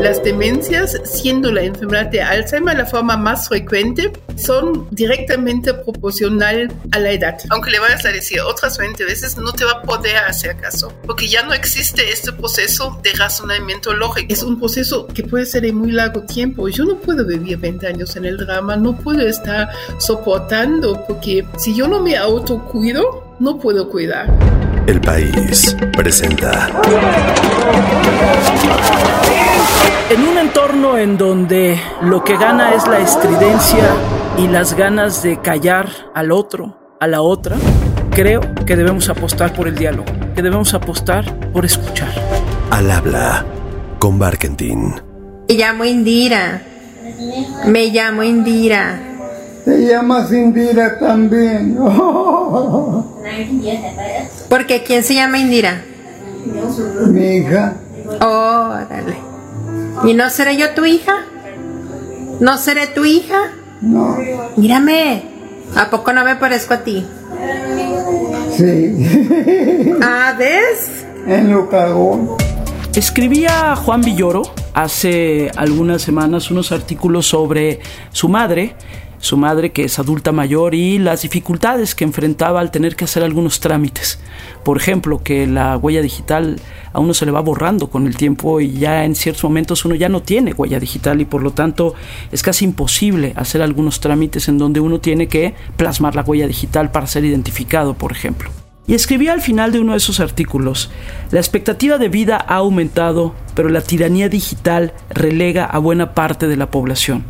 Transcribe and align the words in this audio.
Las 0.00 0.24
demencias, 0.24 0.98
siendo 1.04 1.52
la 1.52 1.62
enfermedad 1.62 2.06
de 2.06 2.22
Alzheimer 2.22 2.74
la 2.74 2.86
forma 2.86 3.18
más 3.18 3.48
frecuente, 3.48 4.10
son 4.34 4.88
directamente 4.90 5.74
proporcional 5.74 6.72
a 6.92 6.98
la 6.98 7.10
edad. 7.10 7.36
Aunque 7.50 7.70
le 7.70 7.80
vayas 7.80 8.06
a 8.06 8.08
decir 8.08 8.40
otras 8.40 8.78
20 8.78 9.04
veces, 9.04 9.36
no 9.36 9.52
te 9.52 9.66
va 9.66 9.72
a 9.72 9.82
poder 9.82 10.16
hacer 10.16 10.56
caso, 10.56 10.90
porque 11.04 11.28
ya 11.28 11.42
no 11.42 11.52
existe 11.52 12.10
este 12.10 12.32
proceso 12.32 12.98
de 13.02 13.12
razonamiento 13.12 13.92
lógico. 13.92 14.32
Es 14.32 14.42
un 14.42 14.58
proceso 14.58 15.06
que 15.06 15.22
puede 15.22 15.44
ser 15.44 15.62
de 15.62 15.72
muy 15.74 15.92
largo 15.92 16.22
tiempo. 16.22 16.68
Yo 16.68 16.86
no 16.86 16.96
puedo 16.96 17.26
vivir 17.26 17.58
20 17.58 17.86
años 17.86 18.16
en 18.16 18.24
el 18.24 18.38
drama, 18.38 18.76
no 18.76 18.96
puedo 18.96 19.20
estar 19.20 19.68
soportando, 19.98 21.04
porque 21.06 21.46
si 21.58 21.76
yo 21.76 21.86
no 21.86 22.00
me 22.00 22.16
autocuido, 22.16 23.36
no 23.38 23.58
puedo 23.58 23.90
cuidar. 23.90 24.28
El 24.86 25.00
país 25.02 25.76
presenta. 25.94 26.70
En 30.10 30.26
un 30.26 30.38
entorno 30.38 30.98
en 30.98 31.16
donde 31.16 31.80
lo 32.02 32.24
que 32.24 32.36
gana 32.36 32.74
es 32.74 32.86
la 32.88 32.98
estridencia 32.98 33.84
y 34.36 34.48
las 34.48 34.74
ganas 34.74 35.22
de 35.22 35.40
callar 35.40 35.88
al 36.14 36.32
otro, 36.32 36.76
a 36.98 37.06
la 37.06 37.22
otra, 37.22 37.56
creo 38.10 38.40
que 38.66 38.74
debemos 38.76 39.08
apostar 39.08 39.52
por 39.52 39.68
el 39.68 39.76
diálogo, 39.76 40.06
que 40.34 40.42
debemos 40.42 40.74
apostar 40.74 41.52
por 41.52 41.64
escuchar. 41.64 42.12
Al 42.70 42.90
habla 42.90 43.44
con 44.00 44.18
Barkentin. 44.18 44.94
Me 45.48 45.54
llamo 45.54 45.84
Indira. 45.84 46.62
Me 47.66 47.86
llamo 47.86 48.22
Indira. 48.22 49.00
Te 49.64 49.86
llamas 49.86 50.32
Indira 50.32 50.98
también. 50.98 51.76
Porque 54.48 54.82
¿quién 54.82 55.04
se 55.04 55.14
llama 55.14 55.38
Indira? 55.38 55.82
Mi 57.08 57.36
hija. 57.36 57.76
Órale. 58.20 59.29
¿Y 60.04 60.14
no 60.14 60.30
seré 60.30 60.56
yo 60.56 60.70
tu 60.74 60.84
hija? 60.84 61.24
¿No 62.40 62.56
seré 62.56 62.86
tu 62.86 63.04
hija? 63.04 63.52
No. 63.80 64.16
Mírame. 64.56 65.22
¿A 65.76 65.90
poco 65.90 66.12
no 66.12 66.24
me 66.24 66.36
parezco 66.36 66.74
a 66.74 66.78
ti? 66.78 67.06
Sí. 68.56 69.96
Ah, 70.02 70.34
¿ves? 70.38 71.04
En 71.26 71.50
lo 71.50 71.68
cagón. 71.68 72.30
Escribía 72.94 73.76
Juan 73.76 74.00
Villoro 74.00 74.42
hace 74.72 75.50
algunas 75.56 76.00
semanas 76.02 76.50
unos 76.50 76.72
artículos 76.72 77.26
sobre 77.26 77.80
su 78.12 78.28
madre, 78.28 78.74
su 79.20 79.36
madre 79.36 79.70
que 79.70 79.84
es 79.84 79.98
adulta 79.98 80.32
mayor 80.32 80.74
y 80.74 80.98
las 80.98 81.22
dificultades 81.22 81.94
que 81.94 82.04
enfrentaba 82.04 82.60
al 82.60 82.70
tener 82.70 82.96
que 82.96 83.04
hacer 83.04 83.22
algunos 83.22 83.60
trámites. 83.60 84.18
Por 84.64 84.76
ejemplo, 84.76 85.22
que 85.22 85.46
la 85.46 85.76
huella 85.76 86.02
digital 86.02 86.56
a 86.92 86.98
uno 87.00 87.14
se 87.14 87.26
le 87.26 87.32
va 87.32 87.40
borrando 87.40 87.88
con 87.88 88.06
el 88.06 88.16
tiempo 88.16 88.60
y 88.60 88.72
ya 88.72 89.04
en 89.04 89.14
ciertos 89.14 89.44
momentos 89.44 89.84
uno 89.84 89.94
ya 89.94 90.08
no 90.08 90.22
tiene 90.22 90.52
huella 90.52 90.80
digital 90.80 91.20
y 91.20 91.24
por 91.24 91.42
lo 91.42 91.52
tanto 91.52 91.94
es 92.32 92.42
casi 92.42 92.64
imposible 92.64 93.32
hacer 93.36 93.62
algunos 93.62 94.00
trámites 94.00 94.48
en 94.48 94.58
donde 94.58 94.80
uno 94.80 95.00
tiene 95.00 95.28
que 95.28 95.54
plasmar 95.76 96.16
la 96.16 96.22
huella 96.22 96.46
digital 96.46 96.90
para 96.90 97.06
ser 97.06 97.24
identificado, 97.24 97.94
por 97.94 98.12
ejemplo. 98.12 98.50
Y 98.86 98.94
escribía 98.94 99.32
al 99.32 99.40
final 99.40 99.70
de 99.70 99.80
uno 99.80 99.92
de 99.92 99.98
esos 99.98 100.18
artículos, 100.18 100.90
la 101.30 101.38
expectativa 101.38 101.96
de 101.96 102.08
vida 102.08 102.36
ha 102.36 102.56
aumentado, 102.56 103.34
pero 103.54 103.68
la 103.68 103.82
tiranía 103.82 104.28
digital 104.28 104.94
relega 105.10 105.64
a 105.64 105.78
buena 105.78 106.14
parte 106.14 106.48
de 106.48 106.56
la 106.56 106.70
población. 106.70 107.24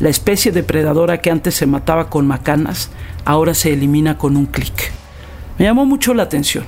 La 0.00 0.08
especie 0.08 0.50
depredadora 0.50 1.20
que 1.20 1.30
antes 1.30 1.54
se 1.54 1.66
mataba 1.66 2.10
con 2.10 2.26
macanas, 2.26 2.90
ahora 3.24 3.54
se 3.54 3.72
elimina 3.72 4.18
con 4.18 4.36
un 4.36 4.46
clic. 4.46 4.92
Me 5.58 5.66
llamó 5.66 5.86
mucho 5.86 6.14
la 6.14 6.24
atención. 6.24 6.64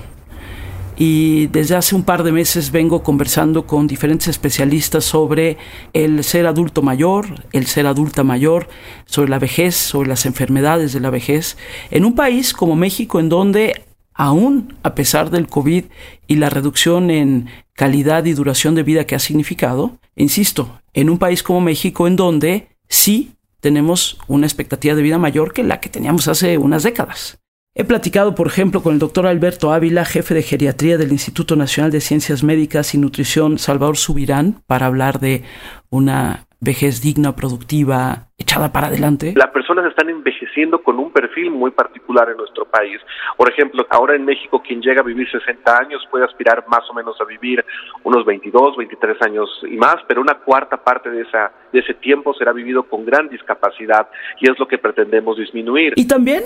Y 0.99 1.49
desde 1.49 1.77
hace 1.77 1.95
un 1.95 2.05
par 2.05 2.23
de 2.23 2.33
meses 2.33 2.71
vengo 2.71 3.03
conversando 3.03 3.67
con 3.67 3.87
diferentes 3.87 4.29
especialistas 4.29 5.05
sobre 5.05 5.59
el 5.93 6.25
ser 6.25 6.47
adulto 6.47 6.81
mayor, 6.81 7.45
el 7.53 7.67
ser 7.67 7.87
adulta 7.87 8.23
mayor, 8.23 8.69
sobre 9.05 9.29
la 9.29 9.39
vejez, 9.39 9.75
sobre 9.75 10.09
las 10.09 10.25
enfermedades 10.25 10.95
de 10.95 11.01
la 11.01 11.11
vejez, 11.11 11.59
en 11.91 12.07
un 12.07 12.15
país 12.15 12.55
como 12.55 12.77
México 12.77 13.20
en 13.20 13.29
donde 13.29 13.83
aún 14.15 14.75
a 14.83 14.95
pesar 14.95 15.29
del 15.31 15.48
COVID 15.48 15.85
y 16.27 16.36
la 16.36 16.48
reducción 16.48 17.11
en 17.11 17.48
calidad 17.75 18.25
y 18.25 18.33
duración 18.33 18.75
de 18.75 18.83
vida 18.83 19.05
que 19.05 19.15
ha 19.15 19.19
significado, 19.19 19.98
insisto, 20.15 20.81
en 20.95 21.11
un 21.11 21.19
país 21.19 21.42
como 21.42 21.61
México 21.61 22.07
en 22.07 22.17
donde 22.17 22.69
sí 22.89 23.33
tenemos 23.61 24.19
una 24.29 24.47
expectativa 24.47 24.95
de 24.95 25.02
vida 25.02 25.19
mayor 25.19 25.52
que 25.52 25.64
la 25.64 25.80
que 25.80 25.89
teníamos 25.89 26.29
hace 26.29 26.58
unas 26.58 26.83
décadas. 26.83 27.39
He 27.74 27.85
platicado, 27.85 28.35
por 28.35 28.47
ejemplo, 28.47 28.83
con 28.83 28.95
el 28.95 28.98
doctor 28.98 29.27
Alberto 29.27 29.70
Ávila, 29.70 30.07
jefe 30.07 30.33
de 30.33 30.42
geriatría 30.42 30.97
del 30.97 31.13
Instituto 31.13 31.57
Nacional 31.57 31.91
de 31.91 32.01
Ciencias 32.01 32.42
Médicas 32.42 32.95
y 32.95 32.98
Nutrición 32.98 33.58
Salvador 33.58 33.98
Subirán, 33.98 34.63
para 34.67 34.86
hablar 34.86 35.20
de 35.20 35.42
una 35.91 36.45
vejez 36.67 37.01
digna, 37.01 37.35
productiva, 37.35 38.29
echada 38.37 38.73
para 38.73 38.89
adelante. 38.89 39.33
Las 39.35 39.51
personas 39.51 39.87
están 39.87 40.11
envejeciendo 40.11 40.83
con 40.83 40.99
un 40.99 41.11
perfil 41.11 41.51
muy 41.51 41.71
particular 41.71 42.29
en 42.29 42.37
nuestro 42.37 42.67
país. 42.67 43.01
Por 43.37 43.51
ejemplo, 43.51 43.87
ahora 43.89 44.15
en 44.15 44.25
México 44.25 44.61
quien 44.63 44.83
llega 44.83 45.01
a 45.01 45.05
vivir 45.05 45.31
60 45.31 45.79
años 45.79 46.03
puede 46.11 46.25
aspirar 46.25 46.65
más 46.69 46.83
o 46.91 46.95
menos 46.95 47.17
a 47.21 47.25
vivir 47.25 47.65
unos 48.05 48.27
22, 48.27 48.77
23 48.77 49.23
años 49.23 49.49
y 49.63 49.77
más, 49.77 49.97
pero 50.07 50.21
una 50.21 50.35
cuarta 50.35 50.77
parte 50.77 51.09
de, 51.09 51.23
esa, 51.23 51.53
de 51.73 51.79
ese 51.79 51.95
tiempo 51.95 52.35
será 52.35 52.53
vivido 52.53 52.83
con 52.83 53.07
gran 53.07 53.29
discapacidad 53.29 54.09
y 54.41 54.51
es 54.51 54.59
lo 54.59 54.69
que 54.69 54.77
pretendemos 54.77 55.39
disminuir. 55.39 55.95
Y 55.97 56.07
también 56.07 56.43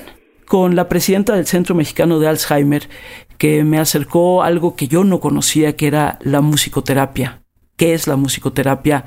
con 0.46 0.74
la 0.74 0.88
presidenta 0.88 1.34
del 1.36 1.46
Centro 1.46 1.76
Mexicano 1.76 2.18
de 2.18 2.26
Alzheimer, 2.26 2.82
que 3.38 3.62
me 3.62 3.78
acercó 3.78 4.42
algo 4.42 4.74
que 4.74 4.88
yo 4.88 5.04
no 5.04 5.20
conocía, 5.20 5.76
que 5.76 5.86
era 5.86 6.18
la 6.22 6.40
musicoterapia. 6.40 7.42
¿Qué 7.76 7.94
es 7.94 8.08
la 8.08 8.16
musicoterapia? 8.16 9.04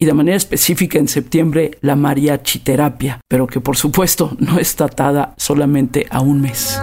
Y 0.00 0.06
de 0.06 0.14
manera 0.14 0.36
específica 0.36 0.98
en 0.98 1.06
septiembre 1.06 1.72
la 1.82 1.94
mariachiterapia, 1.94 3.20
pero 3.28 3.46
que 3.46 3.60
por 3.60 3.76
supuesto 3.76 4.34
no 4.40 4.58
está 4.58 4.86
atada 4.86 5.34
solamente 5.36 6.06
a 6.10 6.20
un 6.20 6.40
mes. 6.40 6.80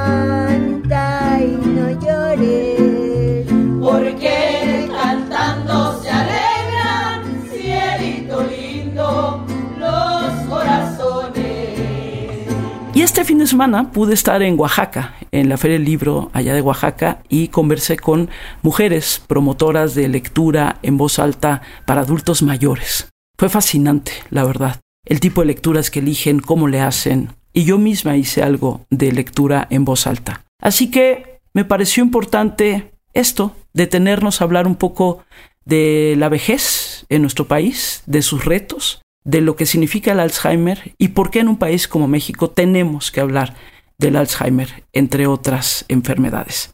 Este 13.18 13.30
fin 13.30 13.40
de 13.40 13.48
semana 13.48 13.92
pude 13.92 14.14
estar 14.14 14.44
en 14.44 14.60
Oaxaca, 14.60 15.16
en 15.32 15.50
la 15.50 15.58
Feria 15.58 15.80
del 15.80 15.86
Libro 15.86 16.30
allá 16.34 16.54
de 16.54 16.62
Oaxaca, 16.62 17.24
y 17.28 17.48
conversé 17.48 17.98
con 17.98 18.30
mujeres 18.62 19.24
promotoras 19.26 19.96
de 19.96 20.08
lectura 20.08 20.78
en 20.84 20.98
voz 20.98 21.18
alta 21.18 21.64
para 21.86 22.02
adultos 22.02 22.44
mayores. 22.44 23.10
Fue 23.36 23.50
fascinante, 23.50 24.12
la 24.30 24.44
verdad, 24.44 24.82
el 25.04 25.20
tipo 25.20 25.42
de 25.42 25.48
lecturas 25.48 25.90
que 25.90 25.98
eligen, 25.98 26.42
cómo 26.42 26.68
le 26.68 26.80
hacen, 26.80 27.30
y 27.54 27.64
yo 27.64 27.80
misma 27.80 28.18
hice 28.18 28.44
algo 28.44 28.86
de 28.92 29.12
lectura 29.12 29.66
en 29.72 29.84
voz 29.84 30.06
alta. 30.06 30.46
Así 30.62 30.92
que 30.92 31.40
me 31.56 31.66
pareció 31.66 32.04
importante 32.04 32.92
esto, 33.14 33.56
detenernos 33.74 34.42
a 34.42 34.44
hablar 34.44 34.68
un 34.68 34.76
poco 34.76 35.24
de 35.66 36.14
la 36.20 36.30
vejez 36.30 37.08
en 37.10 37.24
nuestro 37.24 37.48
país, 37.48 38.04
de 38.06 38.22
sus 38.22 38.46
retos, 38.46 39.02
de 39.28 39.42
lo 39.42 39.58
que 39.58 39.66
significa 39.66 40.14
el 40.14 40.22
Alzheimer 40.22 40.94
y 40.98 41.10
por 41.10 41.30
qué 41.30 41.40
en 41.40 41.50
un 41.50 41.58
país 41.58 41.88
como 41.88 42.08
México 42.08 42.50
tenemos 42.50 43.12
que 43.12 43.20
hablar 43.20 43.56
del 43.98 44.16
Alzheimer, 44.16 44.86
entre 44.94 45.28
otras 45.28 45.84
enfermedades. 45.90 46.74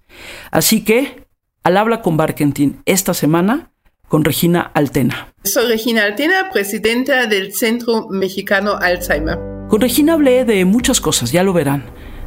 Así 0.52 0.84
que, 0.84 1.26
al 1.64 1.78
habla 1.78 2.02
con 2.02 2.16
Barkentin 2.16 2.82
esta 2.86 3.16
semana 3.16 3.72
con 4.08 4.24
Regina 4.24 4.72
Altena. 4.76 5.34
Soy 5.44 5.68
Regina 5.68 6.04
Altena, 6.04 6.52
presidenta 6.54 7.26
del 7.26 7.54
Centro 7.54 8.08
Mexicano 8.10 8.76
Alzheimer. 8.80 9.40
Con 9.68 9.82
Regina 9.82 10.14
hablé 10.14 10.46
de 10.46 10.64
muchas 10.66 11.02
cosas, 11.02 11.32
ya 11.32 11.42
lo 11.42 11.54
verán, 11.54 11.86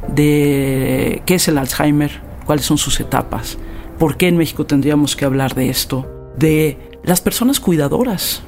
de 0.09 1.21
qué 1.25 1.35
es 1.35 1.47
el 1.47 1.57
Alzheimer, 1.57 2.21
cuáles 2.45 2.65
son 2.65 2.77
sus 2.77 2.99
etapas, 2.99 3.57
por 3.97 4.17
qué 4.17 4.27
en 4.27 4.35
México 4.35 4.65
tendríamos 4.65 5.15
que 5.15 5.23
hablar 5.23 5.55
de 5.55 5.69
esto, 5.69 6.33
de 6.35 6.77
las 7.03 7.21
personas 7.21 7.61
cuidadoras 7.61 8.43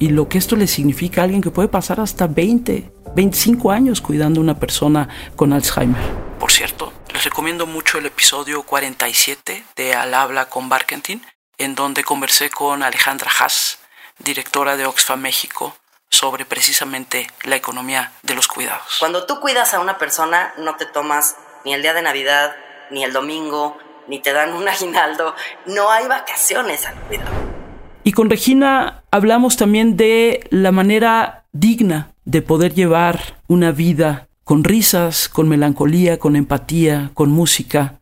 y 0.00 0.08
lo 0.08 0.28
que 0.28 0.38
esto 0.38 0.56
le 0.56 0.66
significa 0.66 1.20
a 1.20 1.24
alguien 1.24 1.42
que 1.42 1.50
puede 1.50 1.68
pasar 1.68 2.00
hasta 2.00 2.26
20, 2.26 2.90
25 3.14 3.70
años 3.70 4.00
cuidando 4.00 4.40
a 4.40 4.42
una 4.42 4.58
persona 4.58 5.08
con 5.36 5.52
Alzheimer. 5.52 6.00
Por 6.40 6.50
cierto, 6.50 6.92
les 7.12 7.22
recomiendo 7.22 7.66
mucho 7.66 7.98
el 7.98 8.06
episodio 8.06 8.62
47 8.62 9.62
de 9.76 9.94
Al 9.94 10.14
habla 10.14 10.48
con 10.48 10.70
Barkentin, 10.70 11.24
en 11.58 11.74
donde 11.74 12.02
conversé 12.02 12.48
con 12.48 12.82
Alejandra 12.82 13.30
Haas, 13.38 13.78
directora 14.18 14.78
de 14.78 14.86
Oxfam 14.86 15.20
México, 15.20 15.76
sobre 16.08 16.46
precisamente 16.46 17.30
la 17.44 17.56
economía 17.56 18.10
de 18.22 18.34
los 18.34 18.48
cuidados. 18.48 18.96
Cuando 19.00 19.26
tú 19.26 19.38
cuidas 19.38 19.74
a 19.74 19.80
una 19.80 19.98
persona, 19.98 20.54
no 20.56 20.76
te 20.76 20.86
tomas 20.86 21.36
ni 21.66 21.74
el 21.74 21.82
día 21.82 21.92
de 21.92 22.00
Navidad, 22.00 22.56
ni 22.90 23.04
el 23.04 23.12
domingo, 23.12 23.76
ni 24.08 24.18
te 24.18 24.32
dan 24.32 24.54
un 24.54 24.66
aguinaldo. 24.68 25.34
No 25.66 25.90
hay 25.90 26.08
vacaciones 26.08 26.86
al 26.86 26.94
cuidado. 27.02 27.59
Y 28.02 28.12
con 28.12 28.30
Regina 28.30 29.04
hablamos 29.10 29.56
también 29.56 29.96
de 29.96 30.46
la 30.50 30.72
manera 30.72 31.44
digna 31.52 32.14
de 32.24 32.42
poder 32.42 32.74
llevar 32.74 33.38
una 33.46 33.72
vida 33.72 34.28
con 34.44 34.64
risas, 34.64 35.28
con 35.28 35.48
melancolía, 35.48 36.18
con 36.18 36.34
empatía, 36.34 37.10
con 37.14 37.30
música 37.30 38.00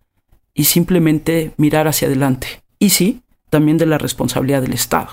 y 0.54 0.64
simplemente 0.64 1.52
mirar 1.56 1.88
hacia 1.88 2.06
adelante. 2.06 2.62
Y 2.78 2.90
sí, 2.90 3.22
también 3.50 3.76
de 3.76 3.86
la 3.86 3.98
responsabilidad 3.98 4.62
del 4.62 4.72
Estado. 4.72 5.08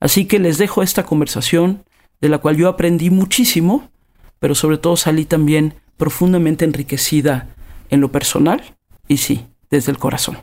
Así 0.00 0.24
que 0.24 0.38
les 0.38 0.58
dejo 0.58 0.82
esta 0.82 1.04
conversación 1.04 1.84
de 2.20 2.28
la 2.28 2.38
cual 2.38 2.56
yo 2.56 2.68
aprendí 2.68 3.10
muchísimo, 3.10 3.90
pero 4.38 4.54
sobre 4.54 4.78
todo 4.78 4.96
salí 4.96 5.24
también 5.24 5.74
profundamente 5.96 6.64
enriquecida 6.64 7.48
en 7.90 8.00
lo 8.00 8.12
personal 8.12 8.62
y 9.08 9.18
sí, 9.18 9.46
desde 9.70 9.92
el 9.92 9.98
corazón. 9.98 10.38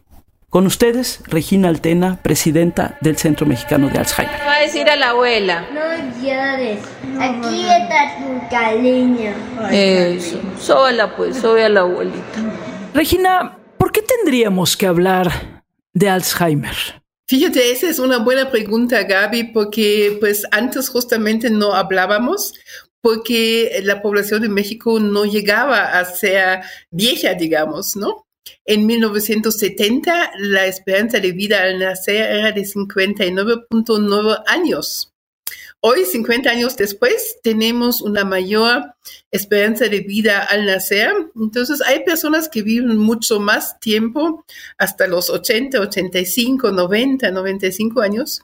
Con 0.53 0.67
ustedes, 0.67 1.19
Regina 1.25 1.67
Altena, 1.67 2.21
presidenta 2.21 2.95
del 3.01 3.17
Centro 3.17 3.47
Mexicano 3.47 3.89
de 3.89 3.97
Alzheimer. 3.97 4.39
Va 4.45 4.57
a 4.57 4.59
decir 4.59 4.88
a 4.88 4.95
la 4.95 5.09
abuela. 5.09 5.67
No 5.73 5.81
llores. 6.21 6.79
Aquí 7.19 7.65
está 7.65 8.19
tu 8.19 8.50
cariño. 8.51 9.33
Eso. 9.71 10.39
Sola 10.59 11.15
pues, 11.15 11.38
soy 11.38 11.61
a 11.61 11.69
la 11.69 11.79
abuelita. 11.79 12.53
Regina, 12.94 13.57
¿por 13.79 13.91
qué 13.91 14.03
tendríamos 14.03 14.77
que 14.77 14.85
hablar 14.85 15.63
de 15.91 16.09
Alzheimer? 16.09 17.01
Fíjate, 17.27 17.71
esa 17.71 17.89
es 17.89 17.97
una 17.97 18.19
buena 18.19 18.51
pregunta, 18.51 19.01
Gaby, 19.01 19.45
porque 19.45 20.17
pues 20.19 20.45
antes 20.51 20.88
justamente 20.88 21.50
no 21.50 21.73
hablábamos 21.73 22.53
porque 23.01 23.81
la 23.81 24.03
población 24.03 24.44
de 24.44 24.50
México 24.50 25.00
no 25.00 25.25
llegaba 25.25 25.97
a 25.97 26.05
ser 26.05 26.59
vieja, 26.91 27.33
digamos, 27.33 27.95
¿no? 27.95 28.27
En 28.66 28.86
1970, 28.86 30.31
la 30.38 30.66
esperanza 30.66 31.19
de 31.19 31.31
vida 31.31 31.62
al 31.62 31.80
nacer 31.80 32.31
era 32.31 32.51
de 32.51 32.62
59.9 32.62 34.44
años. 34.48 35.13
Hoy, 35.86 36.06
50 36.06 36.50
años 36.50 36.78
después, 36.78 37.40
tenemos 37.44 38.01
una 38.01 38.24
mayor 38.24 38.95
esperanza 39.31 39.90
de 39.90 40.00
vida 40.00 40.42
al 40.44 40.66
nacer. 40.66 41.12
Entonces, 41.36 41.81
hay 41.81 42.06
personas 42.06 42.48
que 42.48 42.62
viven 42.62 42.98
mucho 42.98 43.42
más 43.42 43.78
tiempo, 43.81 44.46
hasta 44.78 45.07
los 45.07 45.30
80, 45.30 45.81
85, 45.81 46.72
90, 46.72 47.31
95 47.31 48.01
años. 48.01 48.42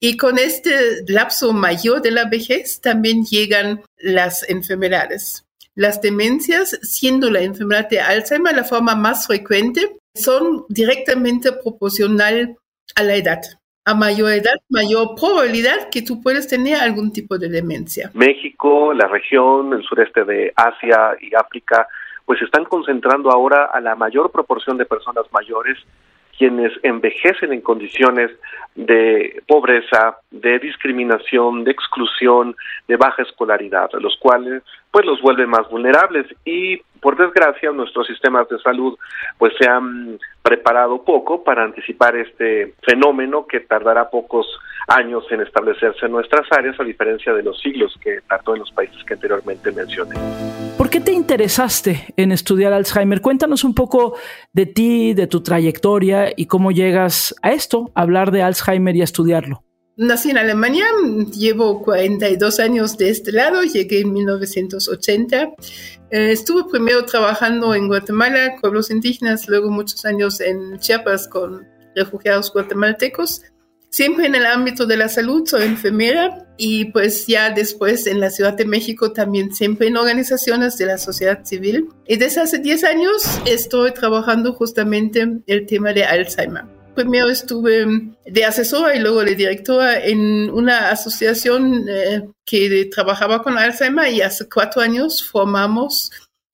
Y 0.00 0.18
con 0.18 0.38
este 0.38 1.02
lapso 1.06 1.54
mayor 1.54 2.02
de 2.02 2.10
la 2.10 2.26
vejez 2.28 2.80
también 2.82 3.24
llegan 3.24 3.82
las 3.96 4.46
enfermedades. 4.50 5.46
Las 5.74 6.02
demencias, 6.02 6.78
siendo 6.82 7.30
la 7.30 7.40
enfermedad 7.40 7.88
de 7.88 8.00
Alzheimer 8.00 8.54
la 8.54 8.64
forma 8.64 8.94
más 8.94 9.26
frecuente, 9.26 9.96
son 10.14 10.66
directamente 10.68 11.50
proporcional 11.52 12.56
a 12.94 13.02
la 13.02 13.14
edad. 13.14 13.40
A 13.84 13.94
mayor 13.94 14.32
edad, 14.32 14.54
mayor 14.68 15.14
probabilidad 15.18 15.88
que 15.90 16.02
tú 16.02 16.20
puedes 16.20 16.46
tener 16.46 16.76
algún 16.76 17.10
tipo 17.10 17.38
de 17.38 17.48
demencia. 17.48 18.10
México, 18.14 18.92
la 18.92 19.08
región, 19.08 19.72
el 19.72 19.82
sureste 19.82 20.24
de 20.24 20.52
Asia 20.54 21.16
y 21.20 21.34
África, 21.34 21.88
pues 22.26 22.40
están 22.42 22.64
concentrando 22.64 23.30
ahora 23.30 23.64
a 23.64 23.80
la 23.80 23.96
mayor 23.96 24.30
proporción 24.30 24.76
de 24.76 24.84
personas 24.84 25.24
mayores 25.32 25.78
quienes 26.36 26.72
envejecen 26.82 27.52
en 27.52 27.60
condiciones 27.60 28.30
de 28.74 29.42
pobreza, 29.46 30.18
de 30.30 30.58
discriminación, 30.58 31.64
de 31.64 31.72
exclusión, 31.72 32.56
de 32.88 32.96
baja 32.96 33.22
escolaridad, 33.22 33.90
los 34.00 34.16
cuales 34.18 34.62
pues 34.90 35.04
los 35.06 35.20
vuelven 35.20 35.50
más 35.50 35.68
vulnerables 35.70 36.26
y 36.44 36.78
por 37.00 37.16
desgracia 37.16 37.70
nuestros 37.72 38.06
sistemas 38.06 38.48
de 38.48 38.58
salud 38.60 38.96
pues 39.38 39.52
se 39.58 39.68
han 39.68 40.18
preparado 40.42 41.02
poco 41.02 41.42
para 41.42 41.64
anticipar 41.64 42.16
este 42.16 42.74
fenómeno 42.82 43.46
que 43.46 43.60
tardará 43.60 44.08
pocos 44.10 44.46
años 44.88 45.24
en 45.30 45.40
establecerse 45.40 46.06
en 46.06 46.12
nuestras 46.12 46.46
áreas 46.52 46.78
a 46.80 46.84
diferencia 46.84 47.32
de 47.32 47.42
los 47.42 47.60
siglos 47.60 47.96
que 48.02 48.20
tardó 48.28 48.54
en 48.54 48.60
los 48.60 48.70
países 48.72 49.02
que 49.04 49.14
anteriormente 49.14 49.70
mencioné. 49.72 50.14
¿Por 50.92 51.00
qué 51.00 51.10
te 51.10 51.16
interesaste 51.16 52.12
en 52.18 52.32
estudiar 52.32 52.74
Alzheimer? 52.74 53.22
Cuéntanos 53.22 53.64
un 53.64 53.74
poco 53.74 54.14
de 54.52 54.66
ti, 54.66 55.14
de 55.14 55.26
tu 55.26 55.42
trayectoria 55.42 56.34
y 56.36 56.44
cómo 56.44 56.70
llegas 56.70 57.34
a 57.40 57.52
esto, 57.52 57.90
a 57.94 58.02
hablar 58.02 58.30
de 58.30 58.42
Alzheimer 58.42 58.94
y 58.94 59.00
a 59.00 59.04
estudiarlo. 59.04 59.64
Nací 59.96 60.28
en 60.28 60.36
Alemania, 60.36 60.84
llevo 61.32 61.80
42 61.80 62.60
años 62.60 62.98
de 62.98 63.08
este 63.08 63.32
lado, 63.32 63.62
llegué 63.62 64.00
en 64.00 64.12
1980. 64.12 65.52
Eh, 66.10 66.30
estuve 66.30 66.64
primero 66.70 67.06
trabajando 67.06 67.74
en 67.74 67.88
Guatemala, 67.88 68.56
pueblos 68.60 68.90
indígenas, 68.90 69.48
luego 69.48 69.70
muchos 69.70 70.04
años 70.04 70.42
en 70.42 70.78
Chiapas 70.78 71.26
con 71.26 71.66
refugiados 71.96 72.52
guatemaltecos. 72.52 73.40
Siempre 73.92 74.24
en 74.24 74.34
el 74.34 74.46
ámbito 74.46 74.86
de 74.86 74.96
la 74.96 75.10
salud, 75.10 75.46
soy 75.46 75.64
enfermera 75.64 76.46
y 76.56 76.86
pues 76.86 77.26
ya 77.26 77.50
después 77.50 78.06
en 78.06 78.20
la 78.20 78.30
Ciudad 78.30 78.54
de 78.54 78.64
México 78.64 79.12
también 79.12 79.54
siempre 79.54 79.88
en 79.88 79.98
organizaciones 79.98 80.78
de 80.78 80.86
la 80.86 80.96
sociedad 80.96 81.44
civil. 81.44 81.90
Y 82.06 82.16
desde 82.16 82.40
hace 82.40 82.58
10 82.58 82.84
años 82.84 83.22
estoy 83.44 83.92
trabajando 83.92 84.54
justamente 84.54 85.42
el 85.46 85.66
tema 85.66 85.92
de 85.92 86.04
Alzheimer. 86.04 86.64
Primero 86.94 87.28
estuve 87.28 88.14
de 88.24 88.44
asesora 88.46 88.96
y 88.96 89.00
luego 89.00 89.26
de 89.26 89.34
directora 89.34 90.02
en 90.02 90.50
una 90.50 90.88
asociación 90.88 91.84
eh, 91.86 92.22
que 92.46 92.86
trabajaba 92.86 93.42
con 93.42 93.58
Alzheimer 93.58 94.10
y 94.10 94.22
hace 94.22 94.48
cuatro 94.48 94.80
años 94.80 95.22
formamos 95.22 96.10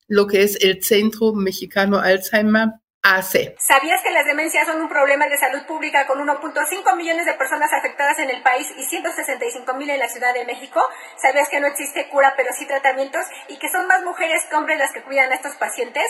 lo 0.09 0.27
que 0.27 0.43
es 0.43 0.57
el 0.59 0.83
Centro 0.83 1.31
Mexicano 1.33 1.99
Alzheimer 1.99 2.71
AC. 3.01 3.55
¿Sabías 3.59 4.01
que 4.03 4.11
las 4.11 4.25
demencias 4.25 4.67
son 4.67 4.81
un 4.81 4.89
problema 4.89 5.27
de 5.27 5.37
salud 5.37 5.65
pública 5.65 6.05
con 6.05 6.19
1.5 6.19 6.97
millones 6.97 7.25
de 7.25 7.33
personas 7.33 7.71
afectadas 7.71 8.19
en 8.19 8.29
el 8.29 8.41
país 8.43 8.67
y 8.77 8.83
165 8.83 9.73
mil 9.75 9.89
en 9.89 9.99
la 9.99 10.09
Ciudad 10.09 10.33
de 10.33 10.45
México? 10.45 10.81
¿Sabías 11.21 11.47
que 11.49 11.61
no 11.61 11.67
existe 11.67 12.09
cura 12.09 12.33
pero 12.35 12.49
sí 12.57 12.67
tratamientos 12.67 13.21
y 13.47 13.57
que 13.57 13.69
son 13.69 13.87
más 13.87 14.03
mujeres 14.03 14.43
que 14.49 14.55
hombres 14.55 14.79
las 14.79 14.91
que 14.91 15.01
cuidan 15.01 15.31
a 15.31 15.35
estos 15.35 15.55
pacientes? 15.55 16.03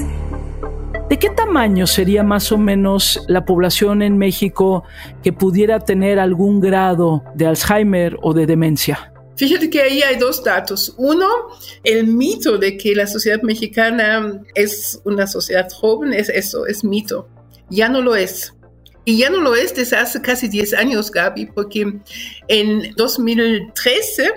¿De 1.09 1.19
qué 1.19 1.30
tamaño 1.30 1.86
sería 1.86 2.24
más 2.24 2.51
o 2.51 2.57
menos 2.57 3.24
la 3.27 3.45
población 3.45 4.01
en 4.01 4.18
México 4.18 4.83
que 5.24 5.31
pudiera 5.31 5.80
tener 5.80 6.19
algún 6.19 6.59
grado 6.59 7.24
de 7.35 7.45
Alzheimer 7.45 8.18
o 8.21 8.33
de 8.33 8.47
demencia? 8.47 9.13
Fíjate 9.39 9.69
que 9.69 9.81
ahí 9.81 10.01
hay 10.01 10.18
dos 10.18 10.44
datos. 10.44 10.94
Uno, 10.97 11.25
el 11.86 12.07
mito 12.07 12.57
de 12.57 12.75
que 12.75 12.94
la 12.94 13.07
sociedad 13.07 13.41
mexicana 13.41 14.41
es 14.53 15.00
una 15.06 15.27
sociedad 15.27 15.65
joven, 15.71 16.12
es 16.12 16.27
eso, 16.27 16.68
es 16.68 16.83
mito. 16.83 17.30
Ya 17.69 17.88
no 17.88 18.01
lo 18.01 18.18
es. 18.18 18.53
Y 19.06 19.18
ya 19.18 19.30
no 19.30 19.39
lo 19.39 19.56
es 19.56 19.74
desde 19.74 19.95
hace 19.95 20.21
casi 20.21 20.50
10 20.50 20.74
años, 20.74 21.09
Gaby, 21.09 21.45
porque 21.56 22.01
en 22.50 22.94
2013 22.97 24.30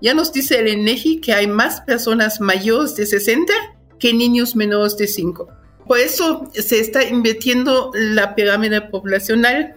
ya 0.00 0.14
nos 0.14 0.32
dice 0.32 0.58
el 0.58 0.68
INEGI 0.68 1.20
que 1.20 1.34
hay 1.34 1.46
más 1.46 1.82
personas 1.82 2.40
mayores 2.40 2.96
de 2.96 3.04
60 3.04 3.52
que 3.98 4.14
niños 4.14 4.56
menores 4.56 4.96
de 4.96 5.06
5. 5.06 5.48
Por 5.86 5.98
eso 5.98 6.50
se 6.54 6.80
está 6.80 7.04
invirtiendo 7.04 7.90
la 7.92 8.34
pirámide 8.34 8.80
poblacional. 8.80 9.76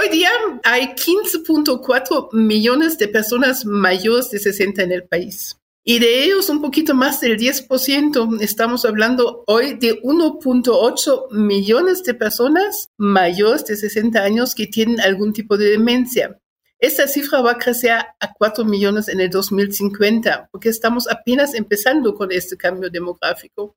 Hoy 0.00 0.08
día 0.08 0.30
hay 0.64 0.94
15.4 0.94 2.32
millones 2.32 2.96
de 2.96 3.06
personas 3.06 3.66
mayores 3.66 4.30
de 4.30 4.38
60 4.38 4.82
en 4.82 4.92
el 4.92 5.04
país. 5.04 5.58
Y 5.84 5.98
de 5.98 6.24
ellos 6.24 6.48
un 6.48 6.62
poquito 6.62 6.94
más 6.94 7.20
del 7.20 7.36
10%, 7.36 8.40
estamos 8.40 8.86
hablando 8.86 9.44
hoy 9.46 9.74
de 9.74 10.00
1.8 10.00 11.32
millones 11.32 12.02
de 12.02 12.14
personas 12.14 12.88
mayores 12.96 13.66
de 13.66 13.76
60 13.76 14.22
años 14.22 14.54
que 14.54 14.68
tienen 14.68 15.00
algún 15.00 15.34
tipo 15.34 15.58
de 15.58 15.66
demencia. 15.66 16.40
Esta 16.78 17.06
cifra 17.06 17.42
va 17.42 17.52
a 17.52 17.58
crecer 17.58 17.92
a 17.92 18.32
4 18.38 18.64
millones 18.64 19.08
en 19.08 19.20
el 19.20 19.28
2050, 19.28 20.48
porque 20.50 20.70
estamos 20.70 21.10
apenas 21.10 21.52
empezando 21.52 22.14
con 22.14 22.32
este 22.32 22.56
cambio 22.56 22.88
demográfico. 22.88 23.76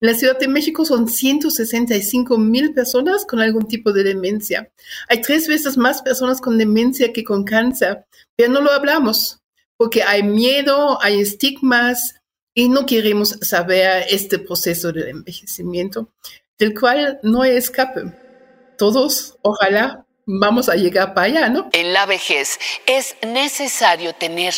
En 0.00 0.08
la 0.10 0.14
Ciudad 0.14 0.38
de 0.38 0.48
México 0.48 0.84
son 0.84 1.08
165 1.08 2.38
mil 2.38 2.72
personas 2.74 3.24
con 3.26 3.40
algún 3.40 3.66
tipo 3.66 3.92
de 3.92 4.04
demencia. 4.04 4.70
Hay 5.08 5.20
tres 5.20 5.46
veces 5.48 5.76
más 5.76 6.02
personas 6.02 6.40
con 6.40 6.58
demencia 6.58 7.12
que 7.12 7.24
con 7.24 7.44
cáncer, 7.44 8.04
pero 8.36 8.52
no 8.52 8.60
lo 8.60 8.72
hablamos 8.72 9.40
porque 9.76 10.02
hay 10.02 10.22
miedo, 10.22 10.98
hay 11.02 11.20
estigmas 11.20 12.14
y 12.54 12.68
no 12.68 12.86
queremos 12.86 13.30
saber 13.42 14.06
este 14.08 14.38
proceso 14.38 14.92
de 14.92 15.10
envejecimiento 15.10 16.08
del 16.58 16.78
cual 16.78 17.18
no 17.22 17.42
hay 17.42 17.56
escape. 17.56 18.12
Todos, 18.78 19.36
ojalá, 19.42 20.06
vamos 20.26 20.68
a 20.68 20.76
llegar 20.76 21.14
para 21.14 21.26
allá, 21.26 21.48
¿no? 21.48 21.68
En 21.72 21.92
la 21.92 22.06
vejez 22.06 22.58
es 22.86 23.16
necesario 23.26 24.14
tener 24.14 24.54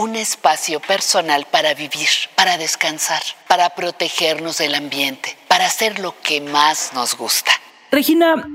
un 0.00 0.16
espacio 0.16 0.80
personal 0.80 1.46
para 1.50 1.74
vivir, 1.74 2.08
para 2.34 2.56
descansar, 2.56 3.20
para 3.46 3.68
protegernos 3.70 4.56
del 4.56 4.74
ambiente, 4.74 5.36
para 5.46 5.66
hacer 5.66 5.98
lo 5.98 6.14
que 6.22 6.40
más 6.40 6.92
nos 6.94 7.14
gusta. 7.14 7.52
Regina, 7.92 8.48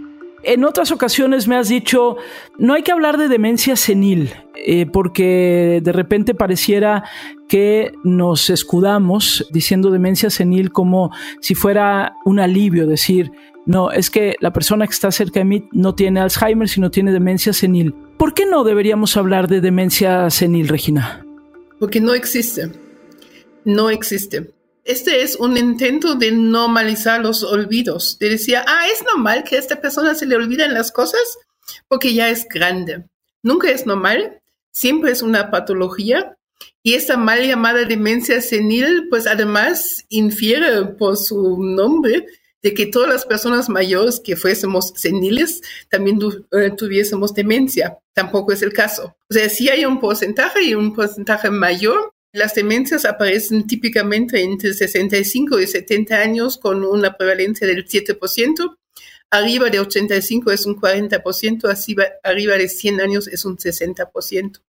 en 0.43 0.63
otras 0.63 0.91
ocasiones 0.91 1.47
me 1.47 1.55
has 1.55 1.69
dicho, 1.69 2.17
no 2.57 2.73
hay 2.73 2.81
que 2.81 2.91
hablar 2.91 3.17
de 3.17 3.27
demencia 3.27 3.75
senil, 3.75 4.33
eh, 4.55 4.87
porque 4.87 5.81
de 5.83 5.91
repente 5.91 6.33
pareciera 6.33 7.03
que 7.47 7.91
nos 8.03 8.49
escudamos 8.49 9.45
diciendo 9.51 9.91
demencia 9.91 10.31
senil 10.31 10.71
como 10.71 11.11
si 11.41 11.53
fuera 11.53 12.15
un 12.25 12.39
alivio, 12.39 12.87
decir, 12.87 13.31
no, 13.67 13.91
es 13.91 14.09
que 14.09 14.35
la 14.39 14.51
persona 14.51 14.87
que 14.87 14.93
está 14.93 15.11
cerca 15.11 15.41
de 15.41 15.45
mí 15.45 15.67
no 15.71 15.93
tiene 15.93 16.21
Alzheimer, 16.21 16.69
sino 16.69 16.89
tiene 16.89 17.11
demencia 17.11 17.53
senil. 17.53 17.93
¿Por 18.17 18.33
qué 18.33 18.45
no 18.45 18.63
deberíamos 18.63 19.15
hablar 19.17 19.47
de 19.47 19.61
demencia 19.61 20.29
senil, 20.29 20.67
Regina? 20.67 21.24
Porque 21.79 21.99
no 21.99 22.13
existe. 22.13 22.71
No 23.63 23.89
existe. 23.89 24.53
Este 24.83 25.23
es 25.23 25.35
un 25.35 25.57
intento 25.57 26.15
de 26.15 26.31
normalizar 26.31 27.21
los 27.21 27.43
olvidos, 27.43 28.19
de 28.19 28.29
decir, 28.29 28.57
ah, 28.57 28.87
es 28.91 29.03
normal 29.03 29.43
que 29.43 29.55
a 29.55 29.59
esta 29.59 29.81
persona 29.81 30.13
se 30.13 30.27
le 30.27 30.35
olviden 30.35 30.73
las 30.75 30.91
cosas 30.91 31.39
porque 31.87 32.13
ya 32.13 32.29
es 32.29 32.47
grande. 32.47 33.05
Nunca 33.41 33.69
es 33.69 33.85
normal. 33.85 34.41
siempre 34.71 35.11
es 35.11 35.21
una 35.21 35.51
patología 35.51 36.35
y 36.83 36.95
esta 36.95 37.15
mal 37.15 37.47
llamada 37.47 37.85
demencia 37.85 38.41
senil, 38.41 39.07
pues 39.09 39.25
además 39.25 40.05
infiere 40.09 40.83
por 40.85 41.15
su 41.17 41.57
nombre 41.63 42.25
de 42.65 42.73
que 42.73 42.87
todas 42.87 43.07
las 43.07 43.27
personas 43.27 43.69
mayores 43.69 44.19
que 44.19 44.35
fuésemos 44.35 44.91
seniles 44.95 45.61
también 45.87 46.17
eh, 46.51 46.71
tuviésemos 46.75 47.31
demencia. 47.31 47.99
Tampoco 48.11 48.53
es 48.53 48.63
el 48.63 48.73
caso. 48.73 49.15
O 49.29 49.33
sea, 49.35 49.47
sí 49.49 49.69
hay 49.69 49.85
un 49.85 49.99
porcentaje 49.99 50.63
y 50.63 50.73
un 50.73 50.95
porcentaje 50.95 51.51
mayor. 51.51 52.11
Las 52.33 52.55
demencias 52.55 53.05
aparecen 53.05 53.67
típicamente 53.67 54.41
entre 54.41 54.73
65 54.73 55.59
y 55.59 55.67
70 55.67 56.15
años 56.15 56.57
con 56.57 56.83
una 56.83 57.15
prevalencia 57.15 57.67
del 57.67 57.85
7%. 57.85 58.75
Arriba 59.29 59.69
de 59.69 59.81
85 59.81 60.51
es 60.51 60.65
un 60.65 60.75
40%, 60.75 61.69
así 61.69 61.95
arriba 62.23 62.55
de 62.55 62.67
100 62.67 62.99
años 62.99 63.27
es 63.27 63.45
un 63.45 63.57
60%. 63.57 64.59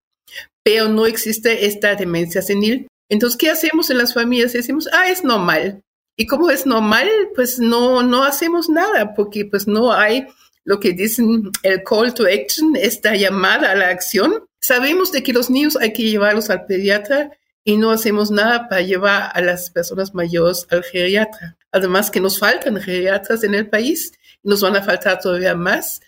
Pero 0.62 0.91
no 0.91 1.07
existe 1.07 1.65
esta 1.65 1.95
demencia 1.95 2.43
senil. 2.43 2.88
Entonces, 3.09 3.38
¿qué 3.38 3.49
hacemos 3.49 3.88
en 3.88 3.97
las 3.97 4.12
familias? 4.12 4.53
Decimos, 4.53 4.87
ah, 4.93 5.09
es 5.09 5.25
normal. 5.25 5.81
Y 6.17 6.27
como 6.27 6.51
es 6.51 6.67
normal, 6.67 7.09
pues 7.35 7.59
no, 7.59 8.03
no 8.03 8.25
hacemos 8.25 8.69
nada 8.69 9.15
porque 9.15 9.45
pues 9.45 9.67
no 9.67 9.93
hay 9.93 10.27
lo 10.65 10.81
que 10.81 10.93
dicen 10.93 11.51
el 11.63 11.83
call 11.85 12.13
to 12.13 12.25
action, 12.27 12.75
esta 12.75 13.15
llamada 13.15 13.71
a 13.71 13.77
la 13.77 13.89
acción. 13.89 14.45
Sabemos 14.61 15.13
de 15.13 15.23
que 15.23 15.33
los 15.33 15.49
niños 15.49 15.77
hay 15.77 15.93
que 15.93 16.03
llevarlos 16.03 16.51
al 16.51 16.67
pediatra 16.67 17.31
y 17.63 17.77
no 17.77 17.91
hacemos 17.91 18.31
nada 18.31 18.69
para 18.69 18.81
llevar 18.81 19.31
a 19.33 19.41
las 19.41 19.71
personas 19.71 20.15
mayores 20.15 20.67
al 20.71 20.83
geriatra. 20.83 21.57
Además 21.71 22.11
que 22.11 22.21
nos 22.21 22.39
faltan 22.39 22.81
geriatras 22.81 23.45
en 23.45 23.55
el 23.55 23.69
país, 23.69 24.13
nos 24.43 24.61
van 24.61 24.77
a 24.77 24.83
faltar 24.83 25.21
todavía 25.21 25.55
más. 25.55 26.01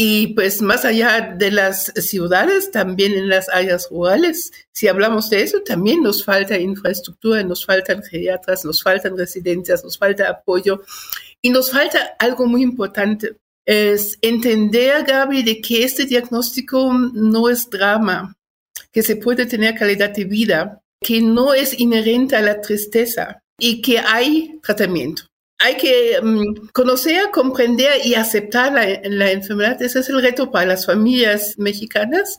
Y 0.00 0.28
pues 0.28 0.62
más 0.62 0.84
allá 0.84 1.34
de 1.36 1.50
las 1.50 1.86
ciudades, 1.96 2.70
también 2.70 3.14
en 3.14 3.28
las 3.28 3.48
áreas 3.48 3.88
rurales, 3.90 4.52
si 4.72 4.86
hablamos 4.86 5.28
de 5.28 5.42
eso, 5.42 5.60
también 5.62 6.04
nos 6.04 6.24
falta 6.24 6.56
infraestructura, 6.56 7.42
nos 7.42 7.66
faltan 7.66 8.04
geriatras, 8.04 8.64
nos 8.64 8.80
faltan 8.80 9.18
residencias, 9.18 9.82
nos 9.82 9.98
falta 9.98 10.28
apoyo 10.30 10.82
y 11.42 11.50
nos 11.50 11.72
falta 11.72 12.14
algo 12.20 12.46
muy 12.46 12.62
importante. 12.62 13.38
Es 13.66 14.16
entender, 14.22 15.02
Gaby, 15.02 15.42
de 15.42 15.60
que 15.60 15.82
este 15.82 16.06
diagnóstico 16.06 16.92
no 16.92 17.48
es 17.48 17.68
drama, 17.68 18.36
que 18.92 19.02
se 19.02 19.16
puede 19.16 19.46
tener 19.46 19.74
calidad 19.74 20.10
de 20.10 20.26
vida, 20.26 20.80
que 21.02 21.20
no 21.20 21.54
es 21.54 21.76
inherente 21.76 22.36
a 22.36 22.42
la 22.42 22.60
tristeza 22.60 23.42
y 23.58 23.82
que 23.82 23.98
hay 23.98 24.60
tratamiento 24.62 25.27
hay 25.58 25.76
que 25.76 26.20
mm, 26.22 26.68
conocer, 26.72 27.30
comprender 27.30 28.04
y 28.04 28.14
aceptar 28.14 28.72
la, 28.72 29.30
enfermedad. 29.30 29.80
Ese 29.82 30.00
es 30.00 30.08
el 30.08 30.22
reto 30.22 30.50
para 30.50 30.66
las 30.66 30.86
familias 30.86 31.54
mexicanas. 31.58 32.38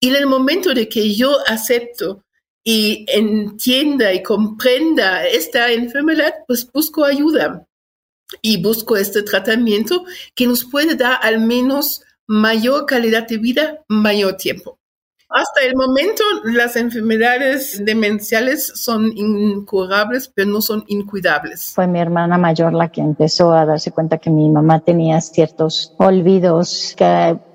Y 0.00 0.08
en 0.08 0.16
el 0.16 0.26
momento 0.26 0.74
de 0.74 0.88
que 0.88 1.14
yo 1.14 1.36
acepto 1.46 2.24
y 2.62 3.06
entienda 3.08 4.12
y 4.12 4.22
comprenda 4.22 5.26
esta 5.26 5.72
enfermedad, 5.72 6.34
pues 6.46 6.70
busco 6.70 7.04
ayuda 7.04 7.66
y 8.42 8.62
busco 8.62 8.96
este 8.96 9.22
tratamiento 9.22 10.04
que 10.34 10.46
nos 10.46 10.64
puede 10.66 10.94
dar 10.94 11.18
al 11.22 11.40
menos 11.40 12.02
mayor 12.26 12.84
calidad 12.84 13.26
de 13.26 13.38
vida, 13.38 13.84
mayor 13.88 14.36
tiempo. 14.36 14.77
Hasta 15.30 15.60
el 15.60 15.76
momento, 15.76 16.22
las 16.44 16.76
enfermedades 16.76 17.84
demenciales 17.84 18.72
son 18.74 19.12
incurables, 19.14 20.32
pero 20.34 20.48
no 20.48 20.62
son 20.62 20.84
incuidables. 20.86 21.72
Fue 21.74 21.86
mi 21.86 22.00
hermana 22.00 22.38
mayor 22.38 22.72
la 22.72 22.88
que 22.88 23.02
empezó 23.02 23.52
a 23.52 23.66
darse 23.66 23.92
cuenta 23.92 24.16
que 24.16 24.30
mi 24.30 24.48
mamá 24.48 24.80
tenía 24.80 25.20
ciertos 25.20 25.92
olvidos 25.98 26.94
que 26.96 27.04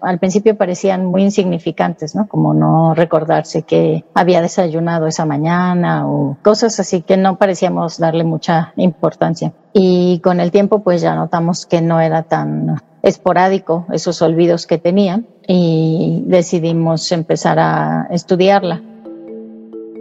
al 0.01 0.19
principio 0.19 0.55
parecían 0.55 1.07
muy 1.07 1.23
insignificantes, 1.23 2.13
¿no? 2.13 2.27
Como 2.27 2.53
no 2.53 2.93
recordarse 2.93 3.63
que 3.63 4.05
había 4.13 4.43
desayunado 4.43 5.07
esa 5.07 5.25
mañana 5.25 6.07
o 6.07 6.37
cosas 6.43 6.79
así 6.79 7.01
que 7.01 7.17
no 7.17 7.39
parecíamos 7.39 7.97
darle 7.97 8.23
mucha 8.23 8.73
importancia. 8.75 9.51
Y 9.73 10.19
con 10.19 10.39
el 10.39 10.51
tiempo, 10.51 10.83
pues 10.83 11.01
ya 11.01 11.15
notamos 11.15 11.65
que 11.65 11.81
no 11.81 11.99
era 11.99 12.21
tan 12.21 12.79
esporádico 13.03 13.85
esos 13.91 14.21
olvidos 14.21 14.65
que 14.65 14.77
tenía 14.77 15.21
y 15.47 16.23
decidimos 16.25 17.11
empezar 17.11 17.59
a 17.59 18.07
estudiarla. 18.09 18.81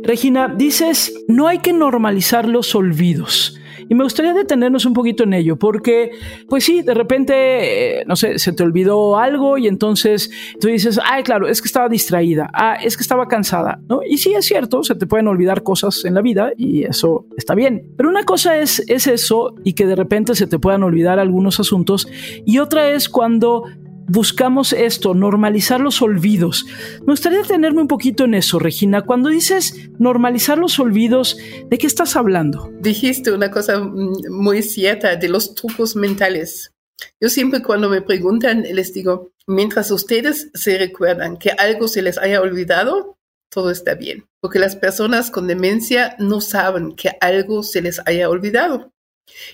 Regina, 0.03 0.49
dices, 0.49 1.13
no 1.29 1.47
hay 1.49 1.59
que 1.59 1.73
normalizar 1.73 2.49
los 2.49 2.75
olvidos. 2.75 3.59
Y 3.89 3.95
me 3.95 4.05
gustaría 4.05 4.35
detenernos 4.35 4.87
un 4.87 4.93
poquito 4.93 5.25
en 5.25 5.35
ello, 5.35 5.57
porque, 5.57 6.11
pues 6.49 6.65
sí, 6.65 6.83
de 6.83 6.95
repente, 6.95 8.01
eh, 8.01 8.05
no 8.07 8.17
sé, 8.17 8.39
se 8.39 8.53
te 8.53 8.63
olvidó 8.63 9.19
algo 9.19 9.59
y 9.59 9.69
entonces 9.69 10.31
tú 10.61 10.69
dices, 10.69 11.01
ay, 11.05 11.23
claro, 11.23 11.49
es 11.49 11.61
que 11.61 11.67
estaba 11.67 11.89
distraída, 11.89 12.51
ah, 12.53 12.77
es 12.83 12.97
que 12.97 13.03
estaba 13.03 13.29
cansada, 13.29 13.81
¿no? 13.89 14.01
Y 14.09 14.19
sí 14.19 14.33
es 14.35 14.47
cierto, 14.47 14.83
se 14.83 14.95
te 14.95 15.07
pueden 15.07 15.29
olvidar 15.29 15.63
cosas 15.63 16.05
en 16.05 16.15
la 16.15 16.23
vida 16.23 16.53
y 16.57 16.85
eso 16.85 17.27
está 17.37 17.55
bien. 17.55 17.87
Pero 17.97 18.09
una 18.09 18.25
cosa 18.25 18.59
es, 18.59 18.83
es 18.89 19.07
eso 19.07 19.55
y 19.65 19.75
que 19.75 19.87
de 19.87 19.97
repente 19.97 20.35
se 20.35 20.47
te 20.47 20.59
puedan 20.59 20.83
olvidar 20.83 21.19
algunos 21.19 21.61
asuntos 21.61 22.09
y 22.45 22.59
otra 22.59 22.91
es 22.91 23.09
cuando 23.09 23.65
buscamos 24.09 24.73
esto, 24.73 25.15
normalizar 25.15 25.81
los 25.81 26.03
olvidos. 26.03 26.65
Me 27.01 27.13
gustaría 27.13 27.39
detenerme 27.39 27.83
un 27.83 27.89
poquito 27.89 28.25
en 28.25 28.35
eso, 28.35 28.59
Regina. 28.59 29.03
Cuando 29.03 29.29
dices 29.29 29.91
normalizar 29.99 30.59
los 30.59 30.79
olvidos, 30.79 31.37
¿de 31.69 31.79
qué 31.79 31.87
estás 31.87 32.17
hablando? 32.17 32.71
Dijiste 32.81 33.33
una 33.33 33.51
cosa 33.51 33.79
mm, 33.79 34.31
muy 34.31 34.63
cierta 34.63 35.17
de 35.17 35.29
los 35.29 35.55
trucos 35.55 35.97
mentales. 35.97 36.73
Yo 37.21 37.29
siempre 37.29 37.63
cuando 37.63 37.89
me 37.89 38.03
preguntan 38.03 38.63
les 38.63 38.93
digo, 38.93 39.33
mientras 39.47 39.91
ustedes 39.91 40.51
se 40.55 40.79
recuerdan 40.79 41.37
que 41.37 41.51
algo 41.51 41.89
se 41.89 42.03
les 42.03 42.19
haya 42.19 42.41
olvidado, 42.41 43.19
todo 43.51 43.71
está 43.71 43.95
bien. 43.95 44.27
Porque 44.41 44.59
las 44.59 44.77
personas 44.77 45.31
con 45.31 45.47
demencia 45.47 46.17
no 46.19 46.41
saben 46.41 46.95
que 46.97 47.13
algo 47.21 47.63
se 47.63 47.83
les 47.83 48.01
haya 48.07 48.29
olvidado. 48.29 48.92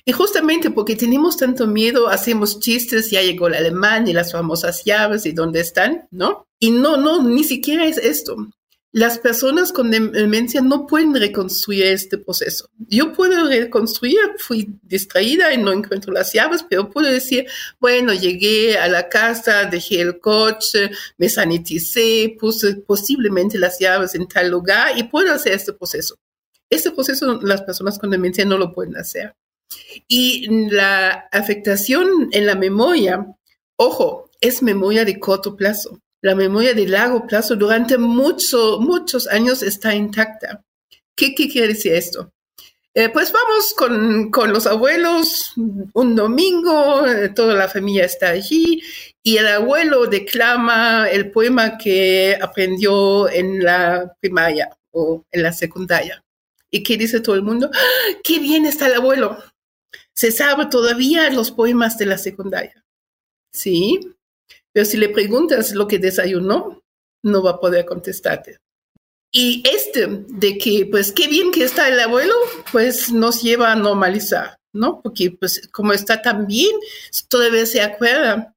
Y 0.05 0.13
justamente 0.13 0.71
porque 0.71 0.97
tenemos 0.97 1.37
tanto 1.37 1.67
miedo, 1.67 2.09
hacemos 2.09 2.61
chistes, 2.61 3.11
ya 3.11 3.23
llegó 3.23 3.49
el 3.49 3.55
alemán 3.55 4.09
y 4.09 4.13
las 4.13 4.33
famosas 4.33 4.85
llaves 4.85 5.27
y 5.27 5.33
dónde 5.33 5.61
están, 5.61 6.09
¿no? 6.11 6.47
Y 6.59 6.71
no, 6.71 6.97
no, 6.97 7.23
ni 7.23 7.45
siquiera 7.45 7.87
es 7.87 7.99
esto. 7.99 8.37
Las 8.91 9.19
personas 9.19 9.71
con 9.71 9.91
demencia 9.91 10.63
no 10.63 10.87
pueden 10.87 11.15
reconstruir 11.15 11.85
este 11.85 12.17
proceso. 12.17 12.71
Yo 12.79 13.13
puedo 13.13 13.47
reconstruir, 13.47 14.19
fui 14.39 14.67
distraída 14.83 15.53
y 15.53 15.59
no 15.59 15.73
encuentro 15.73 16.11
las 16.11 16.33
llaves, 16.33 16.65
pero 16.69 16.89
puedo 16.89 17.11
decir, 17.11 17.47
bueno, 17.79 18.15
llegué 18.15 18.79
a 18.79 18.89
la 18.89 19.11
casa, 19.11 19.67
dejé 19.67 20.01
el 20.01 20.19
coche, 20.21 20.91
me 21.19 21.29
saniticé, 21.29 22.35
puse 22.41 22.77
posiblemente 22.77 23.59
las 23.59 23.79
llaves 23.79 24.15
en 24.15 24.27
tal 24.27 24.51
lugar 24.51 24.97
y 24.97 25.03
puedo 25.03 25.35
hacer 25.35 25.53
este 25.53 25.75
proceso. 25.75 26.17
Este 26.71 26.91
proceso 26.91 27.41
las 27.43 27.63
personas 27.63 27.99
con 27.99 28.11
demencia 28.11 28.47
no 28.47 28.57
lo 28.57 28.73
pueden 28.73 28.97
hacer. 28.97 29.35
Y 30.07 30.47
la 30.71 31.29
afectación 31.33 32.29
en 32.33 32.47
la 32.47 32.55
memoria, 32.55 33.27
ojo, 33.77 34.31
es 34.41 34.63
memoria 34.63 35.05
de 35.05 35.19
corto 35.19 35.57
plazo. 35.57 36.01
La 36.21 36.35
memoria 36.35 36.75
de 36.75 36.87
largo 36.87 37.27
plazo 37.27 37.57
durante 37.57 37.97
muchos, 37.99 38.81
muchos 38.81 39.27
años 39.29 39.63
está 39.63 39.95
intacta. 39.95 40.65
¿Qué, 41.15 41.35
quiere 41.35 41.69
decir 41.69 41.93
esto? 41.93 42.33
Eh, 42.95 43.09
pues 43.11 43.33
vamos 43.33 43.75
con, 43.77 44.31
con, 44.31 44.53
los 44.53 44.67
abuelos 44.67 45.53
un 45.93 46.17
domingo, 46.17 47.07
eh, 47.07 47.29
toda 47.29 47.55
la 47.55 47.69
familia 47.69 48.05
está 48.05 48.31
allí 48.31 48.83
y 49.23 49.37
el 49.37 49.47
abuelo 49.47 50.07
declama 50.07 51.09
el 51.09 51.31
poema 51.31 51.77
que 51.77 52.37
aprendió 52.41 53.29
en 53.29 53.63
la 53.63 54.13
primaria 54.21 54.71
o 54.91 55.25
en 55.31 55.43
la 55.43 55.53
secundaria. 55.53 56.25
¿Y 56.71 56.83
qué 56.83 56.97
dice 56.97 57.21
todo 57.21 57.35
el 57.35 57.43
mundo? 57.43 57.71
¡Ah, 57.73 58.19
¡Qué 58.25 58.39
bien 58.39 58.67
está 58.67 58.87
el 58.87 58.95
abuelo! 58.95 59.39
Se 60.19 60.33
sabe 60.33 60.67
todavía 60.67 61.31
los 61.31 61.53
poemas 61.53 61.97
de 61.97 62.07
la 62.07 62.19
secundaria. 62.19 62.85
Sí, 63.53 64.01
pero 64.73 64.85
si 64.85 64.97
le 64.97 65.11
preguntas 65.11 65.73
lo 65.77 65.87
que 65.87 66.01
desayunó, 66.01 66.83
no 67.23 67.41
va 67.45 67.53
a 67.53 67.61
poder 67.61 67.87
contestarte. 67.87 68.59
Y 69.31 69.63
este 69.65 70.09
de 70.09 70.59
que, 70.59 70.89
pues, 70.91 71.13
qué 71.13 71.29
bien 71.29 71.53
que 71.53 71.63
está 71.63 71.89
el 71.89 72.01
abuelo, 72.01 72.35
pues 72.73 73.13
nos 73.13 73.45
lleva 73.45 73.71
a 73.71 73.77
normalizar, 73.77 74.59
¿no? 74.73 75.01
Porque, 75.03 75.31
pues, 75.31 75.69
como 75.71 75.93
está 75.93 76.21
tan 76.21 76.49
bien, 76.49 76.75
todavía 77.29 77.65
se 77.65 77.81
acuerda. 77.81 78.57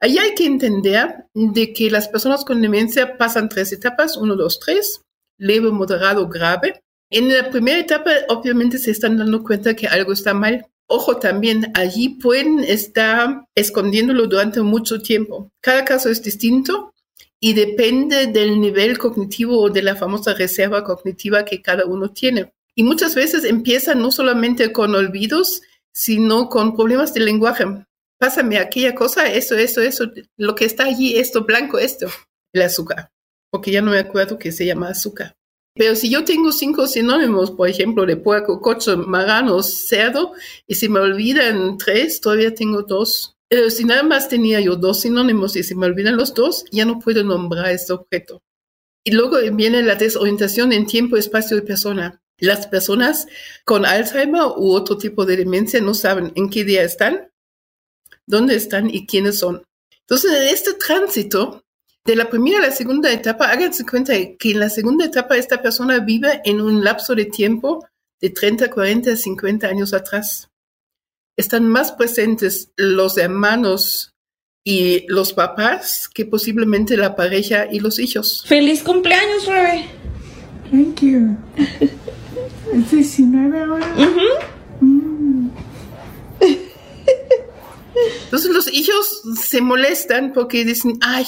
Ahí 0.00 0.16
hay 0.16 0.34
que 0.34 0.46
entender 0.46 1.26
de 1.34 1.74
que 1.74 1.90
las 1.90 2.08
personas 2.08 2.42
con 2.42 2.62
demencia 2.62 3.18
pasan 3.18 3.50
tres 3.50 3.70
etapas, 3.74 4.16
uno, 4.16 4.34
dos, 4.34 4.58
tres, 4.60 5.02
leve, 5.36 5.70
moderado, 5.72 6.26
grave. 6.26 6.82
En 7.10 7.28
la 7.28 7.50
primera 7.50 7.78
etapa, 7.78 8.12
obviamente, 8.30 8.78
se 8.78 8.92
están 8.92 9.18
dando 9.18 9.42
cuenta 9.42 9.76
que 9.76 9.86
algo 9.86 10.14
está 10.14 10.32
mal 10.32 10.66
Ojo 10.88 11.16
también, 11.16 11.72
allí 11.74 12.10
pueden 12.10 12.60
estar 12.60 13.46
escondiéndolo 13.54 14.26
durante 14.26 14.60
mucho 14.60 15.00
tiempo. 15.00 15.50
Cada 15.60 15.84
caso 15.84 16.10
es 16.10 16.22
distinto 16.22 16.92
y 17.40 17.54
depende 17.54 18.26
del 18.26 18.60
nivel 18.60 18.98
cognitivo 18.98 19.58
o 19.58 19.70
de 19.70 19.82
la 19.82 19.96
famosa 19.96 20.34
reserva 20.34 20.84
cognitiva 20.84 21.44
que 21.44 21.62
cada 21.62 21.86
uno 21.86 22.12
tiene. 22.12 22.52
Y 22.74 22.82
muchas 22.82 23.14
veces 23.14 23.44
empieza 23.44 23.94
no 23.94 24.10
solamente 24.12 24.72
con 24.72 24.94
olvidos, 24.94 25.62
sino 25.92 26.48
con 26.48 26.76
problemas 26.76 27.12
de 27.14 27.20
lenguaje. 27.20 27.64
Pásame 28.18 28.58
aquella 28.58 28.94
cosa, 28.94 29.26
eso, 29.26 29.56
eso, 29.56 29.80
eso, 29.80 30.10
lo 30.36 30.54
que 30.54 30.64
está 30.64 30.84
allí, 30.84 31.16
esto 31.16 31.44
blanco, 31.44 31.78
esto, 31.78 32.06
el 32.52 32.62
azúcar. 32.62 33.10
porque 33.50 33.70
ya 33.70 33.82
no 33.82 33.90
me 33.90 33.98
acuerdo 33.98 34.38
que 34.38 34.52
se 34.52 34.64
llama 34.64 34.88
azúcar. 34.88 35.36
Pero 35.74 35.96
si 35.96 36.10
yo 36.10 36.24
tengo 36.24 36.52
cinco 36.52 36.86
sinónimos, 36.86 37.50
por 37.50 37.68
ejemplo, 37.68 38.04
de 38.04 38.16
puerco, 38.16 38.60
coche, 38.60 38.96
marrano, 38.96 39.62
cerdo, 39.62 40.32
y 40.66 40.74
se 40.74 40.88
me 40.88 41.00
olvidan 41.00 41.78
tres, 41.78 42.20
todavía 42.20 42.54
tengo 42.54 42.82
dos. 42.82 43.36
Pero 43.48 43.70
si 43.70 43.84
nada 43.84 44.02
más 44.02 44.28
tenía 44.28 44.60
yo 44.60 44.76
dos 44.76 45.00
sinónimos 45.00 45.56
y 45.56 45.62
se 45.62 45.74
me 45.74 45.86
olvidan 45.86 46.16
los 46.16 46.34
dos, 46.34 46.64
ya 46.70 46.84
no 46.84 46.98
puedo 46.98 47.24
nombrar 47.24 47.70
este 47.70 47.92
objeto. 47.92 48.42
Y 49.04 49.12
luego 49.12 49.38
viene 49.52 49.82
la 49.82 49.94
desorientación 49.94 50.72
en 50.72 50.86
tiempo, 50.86 51.16
espacio 51.16 51.56
y 51.56 51.62
persona. 51.62 52.22
Las 52.38 52.66
personas 52.66 53.26
con 53.64 53.86
Alzheimer 53.86 54.42
u 54.56 54.72
otro 54.72 54.98
tipo 54.98 55.24
de 55.24 55.36
demencia 55.36 55.80
no 55.80 55.94
saben 55.94 56.32
en 56.34 56.50
qué 56.50 56.64
día 56.64 56.82
están, 56.82 57.30
dónde 58.26 58.56
están 58.56 58.90
y 58.90 59.06
quiénes 59.06 59.38
son. 59.38 59.64
Entonces, 60.00 60.32
en 60.32 60.48
este 60.48 60.74
tránsito 60.74 61.64
de 62.04 62.16
la 62.16 62.28
primera 62.28 62.58
a 62.58 62.62
la 62.62 62.70
segunda 62.72 63.12
etapa, 63.12 63.46
háganse 63.46 63.86
cuenta 63.86 64.12
que 64.14 64.50
en 64.50 64.60
la 64.60 64.68
segunda 64.68 65.04
etapa 65.04 65.36
esta 65.36 65.62
persona 65.62 66.00
vive 66.00 66.40
en 66.44 66.60
un 66.60 66.82
lapso 66.82 67.14
de 67.14 67.26
tiempo 67.26 67.86
de 68.20 68.30
30, 68.30 68.70
40, 68.70 69.16
50 69.16 69.66
años 69.68 69.94
atrás. 69.94 70.48
Están 71.36 71.68
más 71.68 71.92
presentes 71.92 72.72
los 72.76 73.18
hermanos 73.18 74.12
y 74.64 75.06
los 75.08 75.32
papás 75.32 76.08
que 76.12 76.24
posiblemente 76.24 76.96
la 76.96 77.14
pareja 77.16 77.66
y 77.70 77.80
los 77.80 77.98
hijos. 77.98 78.44
¡Feliz 78.46 78.82
cumpleaños, 78.82 79.46
Rebe! 79.46 79.86
Thank 80.70 81.00
you. 81.02 81.36
¿Es 82.72 82.90
19 82.90 83.60
ahora? 83.60 83.86
Mm. 84.80 85.50
Entonces 88.24 88.50
los 88.50 88.72
hijos 88.72 89.22
se 89.40 89.60
molestan 89.60 90.32
porque 90.32 90.64
dicen, 90.64 90.94
ay, 91.00 91.26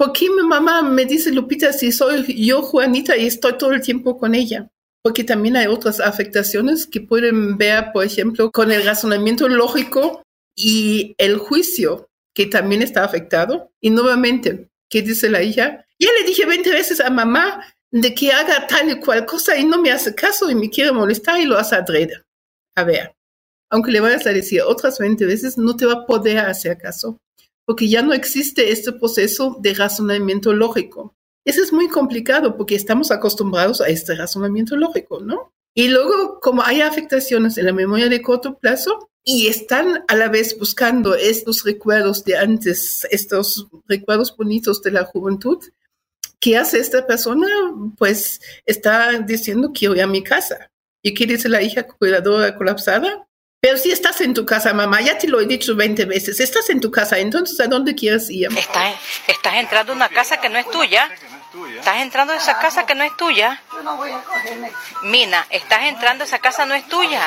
¿por 0.00 0.14
qué 0.14 0.30
mi 0.30 0.42
mamá 0.42 0.80
me 0.80 1.04
dice 1.04 1.30
Lupita 1.30 1.74
si 1.74 1.92
soy 1.92 2.46
yo 2.46 2.62
Juanita 2.62 3.18
y 3.18 3.26
estoy 3.26 3.58
todo 3.58 3.72
el 3.72 3.82
tiempo 3.82 4.18
con 4.18 4.34
ella? 4.34 4.66
Porque 5.02 5.24
también 5.24 5.58
hay 5.58 5.66
otras 5.66 6.00
afectaciones 6.00 6.86
que 6.86 7.02
pueden 7.02 7.58
ver, 7.58 7.92
por 7.92 8.06
ejemplo, 8.06 8.50
con 8.50 8.72
el 8.72 8.82
razonamiento 8.82 9.46
lógico 9.46 10.22
y 10.56 11.14
el 11.18 11.36
juicio, 11.36 12.08
que 12.34 12.46
también 12.46 12.80
está 12.80 13.04
afectado. 13.04 13.72
Y 13.78 13.90
nuevamente, 13.90 14.70
¿qué 14.88 15.02
dice 15.02 15.28
la 15.28 15.42
hija? 15.42 15.84
Ya 15.98 16.08
le 16.18 16.26
dije 16.26 16.46
20 16.46 16.70
veces 16.70 17.00
a 17.00 17.10
mamá 17.10 17.62
de 17.90 18.14
que 18.14 18.32
haga 18.32 18.66
tal 18.66 18.88
y 18.90 19.00
cual 19.00 19.26
cosa 19.26 19.58
y 19.58 19.66
no 19.66 19.82
me 19.82 19.90
hace 19.90 20.14
caso 20.14 20.48
y 20.48 20.54
me 20.54 20.70
quiere 20.70 20.92
molestar 20.92 21.38
y 21.38 21.44
lo 21.44 21.58
hace 21.58 21.76
adrede. 21.76 22.22
A 22.74 22.84
ver, 22.84 23.14
aunque 23.68 23.92
le 23.92 24.00
vayas 24.00 24.26
a 24.26 24.32
decir 24.32 24.62
otras 24.62 24.98
20 24.98 25.26
veces, 25.26 25.58
no 25.58 25.76
te 25.76 25.84
va 25.84 25.92
a 25.92 26.06
poder 26.06 26.38
hacer 26.38 26.78
caso, 26.78 27.18
porque 27.70 27.88
ya 27.88 28.02
no 28.02 28.12
existe 28.12 28.72
este 28.72 28.90
proceso 28.90 29.56
de 29.60 29.74
razonamiento 29.74 30.52
lógico. 30.52 31.14
Eso 31.44 31.62
es 31.62 31.72
muy 31.72 31.86
complicado 31.86 32.56
porque 32.56 32.74
estamos 32.74 33.12
acostumbrados 33.12 33.80
a 33.80 33.86
este 33.86 34.16
razonamiento 34.16 34.76
lógico, 34.76 35.20
¿no? 35.20 35.52
Y 35.72 35.86
luego, 35.86 36.40
como 36.40 36.64
hay 36.64 36.80
afectaciones 36.80 37.58
en 37.58 37.66
la 37.66 37.72
memoria 37.72 38.08
de 38.08 38.22
corto 38.22 38.58
plazo 38.58 39.12
y 39.22 39.46
están 39.46 40.02
a 40.08 40.16
la 40.16 40.28
vez 40.28 40.58
buscando 40.58 41.14
estos 41.14 41.62
recuerdos 41.62 42.24
de 42.24 42.36
antes, 42.36 43.06
estos 43.08 43.68
recuerdos 43.86 44.36
bonitos 44.36 44.82
de 44.82 44.90
la 44.90 45.04
juventud, 45.04 45.58
¿qué 46.40 46.58
hace 46.58 46.80
esta 46.80 47.06
persona? 47.06 47.46
Pues 47.96 48.40
está 48.66 49.16
diciendo 49.20 49.70
quiero 49.72 49.94
ir 49.94 50.02
a 50.02 50.08
mi 50.08 50.24
casa. 50.24 50.72
¿Y 51.04 51.14
qué 51.14 51.24
dice 51.24 51.48
la 51.48 51.62
hija 51.62 51.86
cuidadora 51.86 52.56
colapsada? 52.56 53.28
Pero 53.60 53.76
si 53.76 53.90
estás 53.90 54.20
en 54.22 54.32
tu 54.32 54.46
casa, 54.46 54.72
mamá, 54.72 55.02
ya 55.02 55.18
te 55.18 55.28
lo 55.28 55.38
he 55.38 55.46
dicho 55.46 55.76
20 55.76 56.06
veces, 56.06 56.40
estás 56.40 56.70
en 56.70 56.80
tu 56.80 56.90
casa, 56.90 57.18
entonces 57.18 57.60
¿a 57.60 57.66
dónde 57.66 57.94
quieres 57.94 58.30
ir? 58.30 58.48
Estás, 58.56 58.94
estás 59.28 59.54
entrando 59.56 59.92
a 59.92 59.96
una 59.96 60.08
casa 60.08 60.40
que 60.40 60.48
no 60.48 60.58
es 60.58 60.70
tuya. 60.70 61.10
Estás 61.76 61.98
entrando 61.98 62.32
a 62.32 62.36
esa 62.36 62.58
casa 62.58 62.86
que 62.86 62.94
no 62.94 63.04
es 63.04 63.14
tuya. 63.16 63.62
Mina, 65.02 65.46
estás 65.50 65.84
entrando 65.84 66.24
a 66.24 66.26
esa 66.26 66.38
casa 66.38 66.64
no 66.64 66.74
es 66.74 66.88
tuya. 66.88 67.20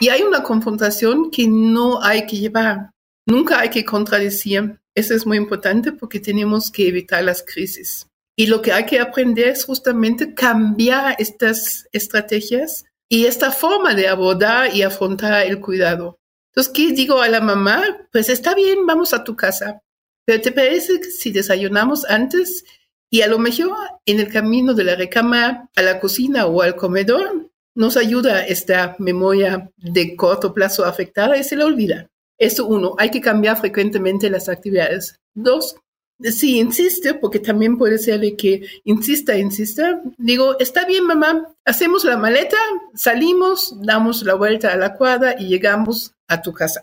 Y 0.00 0.08
hay 0.08 0.22
una 0.22 0.42
confrontación 0.42 1.30
que 1.30 1.46
no 1.46 2.02
hay 2.02 2.26
que 2.26 2.38
llevar. 2.38 2.90
Nunca 3.26 3.60
hay 3.60 3.70
que 3.70 3.84
contradecir. 3.84 4.80
Eso 4.94 5.14
es 5.14 5.26
muy 5.26 5.36
importante 5.36 5.92
porque 5.92 6.20
tenemos 6.20 6.70
que 6.70 6.88
evitar 6.88 7.22
las 7.22 7.42
crisis. 7.42 8.08
Y 8.36 8.46
lo 8.46 8.62
que 8.62 8.72
hay 8.72 8.86
que 8.86 8.98
aprender 8.98 9.48
es 9.48 9.64
justamente 9.64 10.34
cambiar 10.34 11.14
estas 11.18 11.86
estrategias 11.92 12.86
y 13.08 13.26
esta 13.26 13.50
forma 13.52 13.94
de 13.94 14.08
abordar 14.08 14.74
y 14.74 14.82
afrontar 14.82 15.46
el 15.46 15.60
cuidado. 15.60 16.18
Entonces, 16.48 16.72
¿qué 16.72 16.92
digo 16.92 17.20
a 17.20 17.28
la 17.28 17.40
mamá? 17.40 17.82
Pues 18.12 18.28
está 18.28 18.54
bien, 18.54 18.86
vamos 18.86 19.12
a 19.12 19.24
tu 19.24 19.34
casa. 19.34 19.82
Pero 20.24 20.40
¿te 20.40 20.52
parece 20.52 21.00
que 21.00 21.10
si 21.10 21.30
desayunamos 21.30 22.04
antes 22.06 22.64
y 23.10 23.22
a 23.22 23.26
lo 23.26 23.38
mejor 23.38 23.76
en 24.06 24.20
el 24.20 24.32
camino 24.32 24.72
de 24.74 24.84
la 24.84 24.96
recámara 24.96 25.68
a 25.76 25.82
la 25.82 26.00
cocina 26.00 26.46
o 26.46 26.62
al 26.62 26.76
comedor 26.76 27.50
nos 27.74 27.96
ayuda 27.96 28.46
esta 28.46 28.96
memoria 28.98 29.70
de 29.76 30.16
corto 30.16 30.54
plazo 30.54 30.84
afectada 30.84 31.36
y 31.36 31.44
se 31.44 31.56
la 31.56 31.66
olvida? 31.66 32.08
Eso 32.38 32.66
uno, 32.66 32.94
hay 32.98 33.10
que 33.10 33.20
cambiar 33.20 33.58
frecuentemente 33.58 34.30
las 34.30 34.48
actividades. 34.48 35.20
Dos, 35.34 35.76
si 36.20 36.58
insiste, 36.58 37.14
porque 37.14 37.40
también 37.40 37.76
puede 37.76 37.98
ser 37.98 38.20
de 38.20 38.36
que 38.36 38.66
insista, 38.84 39.36
insista, 39.36 40.00
digo, 40.18 40.58
está 40.58 40.84
bien 40.84 41.04
mamá, 41.04 41.54
hacemos 41.64 42.04
la 42.04 42.16
maleta, 42.16 42.56
salimos, 42.94 43.76
damos 43.82 44.22
la 44.22 44.34
vuelta 44.34 44.72
a 44.72 44.76
la 44.76 44.94
cuadra 44.94 45.36
y 45.38 45.46
llegamos 45.48 46.14
a 46.28 46.40
tu 46.40 46.52
casa. 46.52 46.82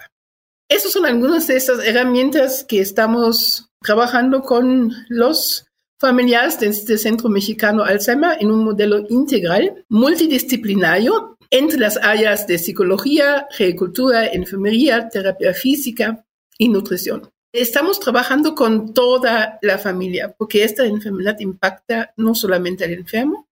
Esas 0.69 0.91
son 0.91 1.05
algunas 1.05 1.47
de 1.47 1.57
esas 1.57 1.85
herramientas 1.85 2.63
que 2.63 2.79
estamos 2.79 3.69
trabajando 3.81 4.41
con 4.41 4.93
los 5.09 5.65
familiares 5.99 6.59
de 6.59 6.67
este 6.67 6.97
Centro 6.97 7.29
Mexicano 7.29 7.83
Alzheimer 7.83 8.37
en 8.39 8.51
un 8.51 8.63
modelo 8.63 9.05
integral, 9.09 9.85
multidisciplinario, 9.89 11.37
entre 11.51 11.77
las 11.77 11.97
áreas 11.97 12.47
de 12.47 12.57
psicología, 12.57 13.47
agricultura, 13.51 14.25
enfermería, 14.27 15.09
terapia 15.09 15.53
física 15.53 16.25
y 16.57 16.69
nutrición. 16.69 17.29
Estamos 17.53 17.99
trabajando 17.99 18.55
con 18.55 18.93
toda 18.93 19.59
la 19.61 19.77
familia, 19.77 20.33
porque 20.37 20.63
esta 20.63 20.85
enfermedad 20.85 21.37
impacta 21.39 22.13
no 22.15 22.33
solamente 22.33 22.85
al 22.85 22.93
enfermo, 22.93 23.47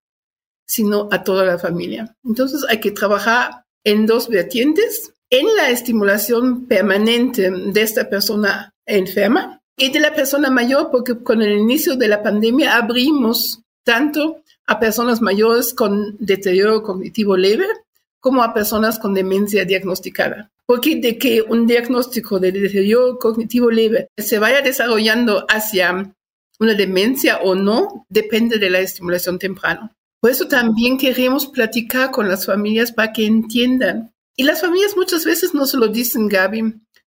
sino 0.66 1.08
a 1.10 1.22
toda 1.22 1.44
la 1.44 1.58
familia. 1.58 2.16
Entonces 2.24 2.64
hay 2.68 2.80
que 2.80 2.92
trabajar 2.92 3.64
en 3.84 4.06
dos 4.06 4.28
vertientes, 4.28 5.12
en 5.28 5.46
la 5.56 5.70
estimulación 5.70 6.66
permanente 6.66 7.50
de 7.50 7.82
esta 7.82 8.08
persona 8.08 8.72
enferma 8.86 9.60
y 9.76 9.90
de 9.90 10.00
la 10.00 10.14
persona 10.14 10.50
mayor, 10.50 10.90
porque 10.90 11.22
con 11.22 11.42
el 11.42 11.58
inicio 11.58 11.96
de 11.96 12.08
la 12.08 12.22
pandemia 12.22 12.76
abrimos 12.76 13.60
tanto 13.84 14.42
a 14.66 14.78
personas 14.78 15.20
mayores 15.20 15.74
con 15.74 16.16
deterioro 16.18 16.82
cognitivo 16.82 17.36
leve 17.36 17.66
como 18.20 18.42
a 18.42 18.54
personas 18.54 18.98
con 18.98 19.14
demencia 19.14 19.64
diagnosticada. 19.64 20.50
Porque 20.70 20.94
de 20.94 21.18
que 21.18 21.42
un 21.42 21.66
diagnóstico 21.66 22.38
de 22.38 22.52
deterioro 22.52 23.18
cognitivo 23.18 23.72
leve 23.72 24.06
se 24.16 24.38
vaya 24.38 24.62
desarrollando 24.62 25.44
hacia 25.48 26.14
una 26.60 26.74
demencia 26.74 27.38
o 27.38 27.56
no 27.56 28.06
depende 28.08 28.56
de 28.56 28.70
la 28.70 28.78
estimulación 28.78 29.36
temprana. 29.36 29.90
Por 30.20 30.30
eso 30.30 30.46
también 30.46 30.96
queremos 30.96 31.48
platicar 31.48 32.12
con 32.12 32.28
las 32.28 32.46
familias 32.46 32.92
para 32.92 33.12
que 33.12 33.26
entiendan. 33.26 34.12
Y 34.36 34.44
las 34.44 34.60
familias 34.60 34.96
muchas 34.96 35.24
veces 35.24 35.54
no 35.54 35.66
se 35.66 35.76
lo 35.76 35.88
dicen, 35.88 36.28
Gaby. 36.28 36.62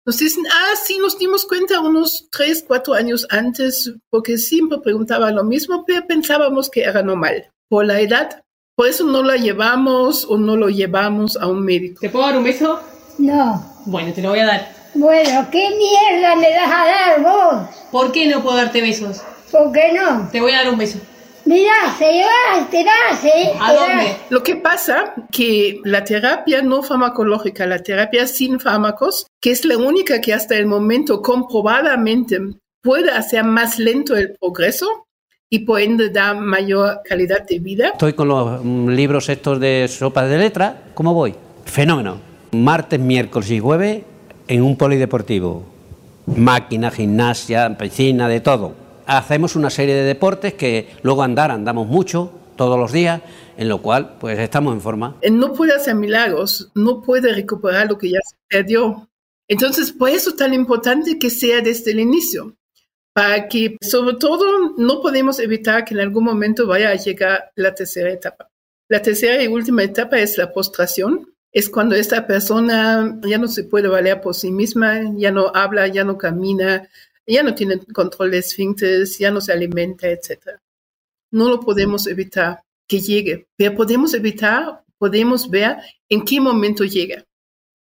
Nos 0.06 0.18
dicen, 0.18 0.44
ah, 0.52 0.74
sí, 0.84 0.98
nos 0.98 1.18
dimos 1.18 1.46
cuenta 1.46 1.80
unos 1.80 2.28
tres, 2.32 2.66
cuatro 2.68 2.96
años 2.96 3.26
antes, 3.30 3.94
porque 4.10 4.38
siempre 4.38 4.80
preguntaba 4.80 5.32
lo 5.32 5.46
mismo, 5.46 5.86
pero 5.88 6.06
pensábamos 6.06 6.70
que 6.70 6.82
era 6.82 7.02
normal 7.02 7.50
por 7.70 7.86
la 7.86 8.02
edad. 8.02 8.44
Por 8.76 8.90
eso 8.90 9.06
no 9.06 9.24
la 9.24 9.38
llevamos 9.38 10.26
o 10.26 10.38
no 10.38 10.58
lo 10.58 10.68
llevamos 10.68 11.38
a 11.38 11.48
un 11.48 11.64
médico. 11.64 12.02
¿Te 12.02 12.10
puedo 12.10 12.26
dar 12.26 12.38
un 12.38 12.44
beso? 12.44 12.82
No. 13.18 13.64
Bueno, 13.86 14.14
te 14.14 14.22
lo 14.22 14.30
voy 14.30 14.40
a 14.40 14.46
dar. 14.46 14.70
Bueno, 14.94 15.48
¿qué 15.52 15.70
mierda 15.70 16.36
me 16.36 16.50
das 16.52 16.72
a 16.72 16.86
dar 16.86 17.22
vos? 17.22 17.70
¿Por 17.92 18.12
qué 18.12 18.28
no 18.28 18.44
puedo 18.44 18.58
darte 18.58 18.82
besos? 18.82 19.22
¿Por 19.52 19.72
qué 19.72 19.94
no? 19.94 20.30
Te 20.32 20.40
voy 20.40 20.52
a 20.52 20.64
dar 20.64 20.70
un 20.70 20.78
beso. 20.78 21.00
Mirá, 21.46 21.74
se 21.98 22.06
va, 22.06 22.70
te 22.70 22.84
das, 22.84 23.26
¿eh? 23.26 23.52
¿A 23.60 23.74
dónde? 23.74 24.16
Lo 24.30 24.44
que 24.44 24.56
pasa 24.56 25.14
que 25.30 25.82
la 25.84 26.04
terapia 26.04 26.62
no 26.62 26.84
farmacológica, 26.84 27.66
la 27.66 27.80
terapia 27.80 28.28
sin 28.28 28.60
fármacos, 28.60 29.28
que 29.42 29.52
es 29.52 29.66
la 29.66 29.78
única 29.78 30.22
que 30.22 30.34
hasta 30.34 30.56
el 30.56 30.68
momento 30.68 31.22
comprobadamente 31.22 32.40
puede 32.82 33.12
hacer 33.12 33.44
más 33.44 33.78
lento 33.78 34.16
el 34.16 34.36
progreso 34.40 35.08
y 35.50 35.60
por 35.60 35.82
ende 35.82 36.10
da 36.10 36.34
mayor 36.34 37.02
calidad 37.04 37.46
de 37.46 37.60
vida. 37.60 37.90
Estoy 37.90 38.14
con 38.14 38.30
los 38.30 38.64
mm, 38.64 38.90
libros 38.90 39.28
estos 39.28 39.60
de 39.60 39.88
sopa 39.90 40.26
de 40.26 40.38
letras. 40.38 40.76
¿Cómo 40.94 41.14
voy? 41.14 41.36
Fenómeno. 41.66 42.33
Martes, 42.54 43.00
miércoles 43.00 43.52
y 43.52 43.60
jueves 43.60 44.04
en 44.48 44.62
un 44.62 44.78
polideportivo. 44.78 45.64
Máquina, 46.26 46.92
gimnasia, 46.92 47.78
piscina, 47.78 48.28
de 48.28 48.40
todo. 48.40 48.74
Hacemos 49.06 49.56
una 49.56 49.70
serie 49.70 49.96
de 49.96 50.04
deportes 50.04 50.54
que 50.54 50.88
luego 51.02 51.24
andar, 51.24 51.52
andamos 51.52 51.88
mucho, 51.88 52.32
todos 52.56 52.80
los 52.80 52.92
días, 52.92 53.22
en 53.58 53.70
lo 53.70 53.82
cual 53.82 54.16
pues 54.20 54.40
estamos 54.40 54.74
en 54.74 54.82
forma. 54.82 55.18
No 55.30 55.54
puede 55.54 55.74
hacer 55.74 55.96
milagros, 55.96 56.72
no 56.76 57.02
puede 57.02 57.34
recuperar 57.34 57.88
lo 57.88 57.98
que 57.98 58.12
ya 58.12 58.20
se 58.24 58.36
perdió. 58.48 59.10
Entonces, 59.48 59.92
por 59.92 60.10
eso 60.10 60.30
es 60.30 60.36
tan 60.38 60.54
importante 60.54 61.20
que 61.20 61.30
sea 61.30 61.62
desde 61.62 61.92
el 61.92 62.00
inicio, 62.00 62.56
para 63.14 63.48
que, 63.48 63.78
sobre 63.82 64.16
todo, 64.16 64.74
no 64.78 65.02
podemos 65.02 65.40
evitar 65.40 65.86
que 65.86 65.94
en 65.94 66.00
algún 66.00 66.24
momento 66.24 66.66
vaya 66.66 66.90
a 66.90 66.96
llegar 66.96 67.52
la 67.56 67.76
tercera 67.76 68.12
etapa. 68.12 68.50
La 68.90 69.02
tercera 69.02 69.42
y 69.42 69.48
última 69.48 69.84
etapa 69.84 70.20
es 70.20 70.38
la 70.38 70.52
postración. 70.52 71.33
Es 71.54 71.70
cuando 71.70 71.96
esta 71.96 72.26
persona 72.26 73.20
ya 73.24 73.38
no 73.38 73.48
se 73.48 73.64
puede 73.64 73.88
valer 73.88 74.20
por 74.20 74.34
sí 74.34 74.52
misma, 74.52 75.02
ya 75.16 75.32
no 75.32 75.52
habla, 75.54 75.88
ya 75.88 76.04
no 76.04 76.18
camina, 76.18 76.90
ya 77.28 77.44
no 77.44 77.54
tiene 77.54 77.80
control 77.94 78.32
de 78.32 78.40
esfínteres, 78.40 79.20
ya 79.20 79.30
no 79.30 79.40
se 79.40 79.54
alimenta, 79.54 80.10
etc. 80.10 80.58
No 81.32 81.50
lo 81.50 81.60
podemos 81.60 82.08
evitar 82.08 82.62
que 82.88 83.00
llegue, 83.00 83.48
pero 83.56 83.76
podemos 83.76 84.16
evitar, 84.16 84.84
podemos 84.98 85.50
ver 85.50 85.78
en 86.10 86.26
qué 86.26 86.42
momento 86.42 86.84
llega. 86.84 87.24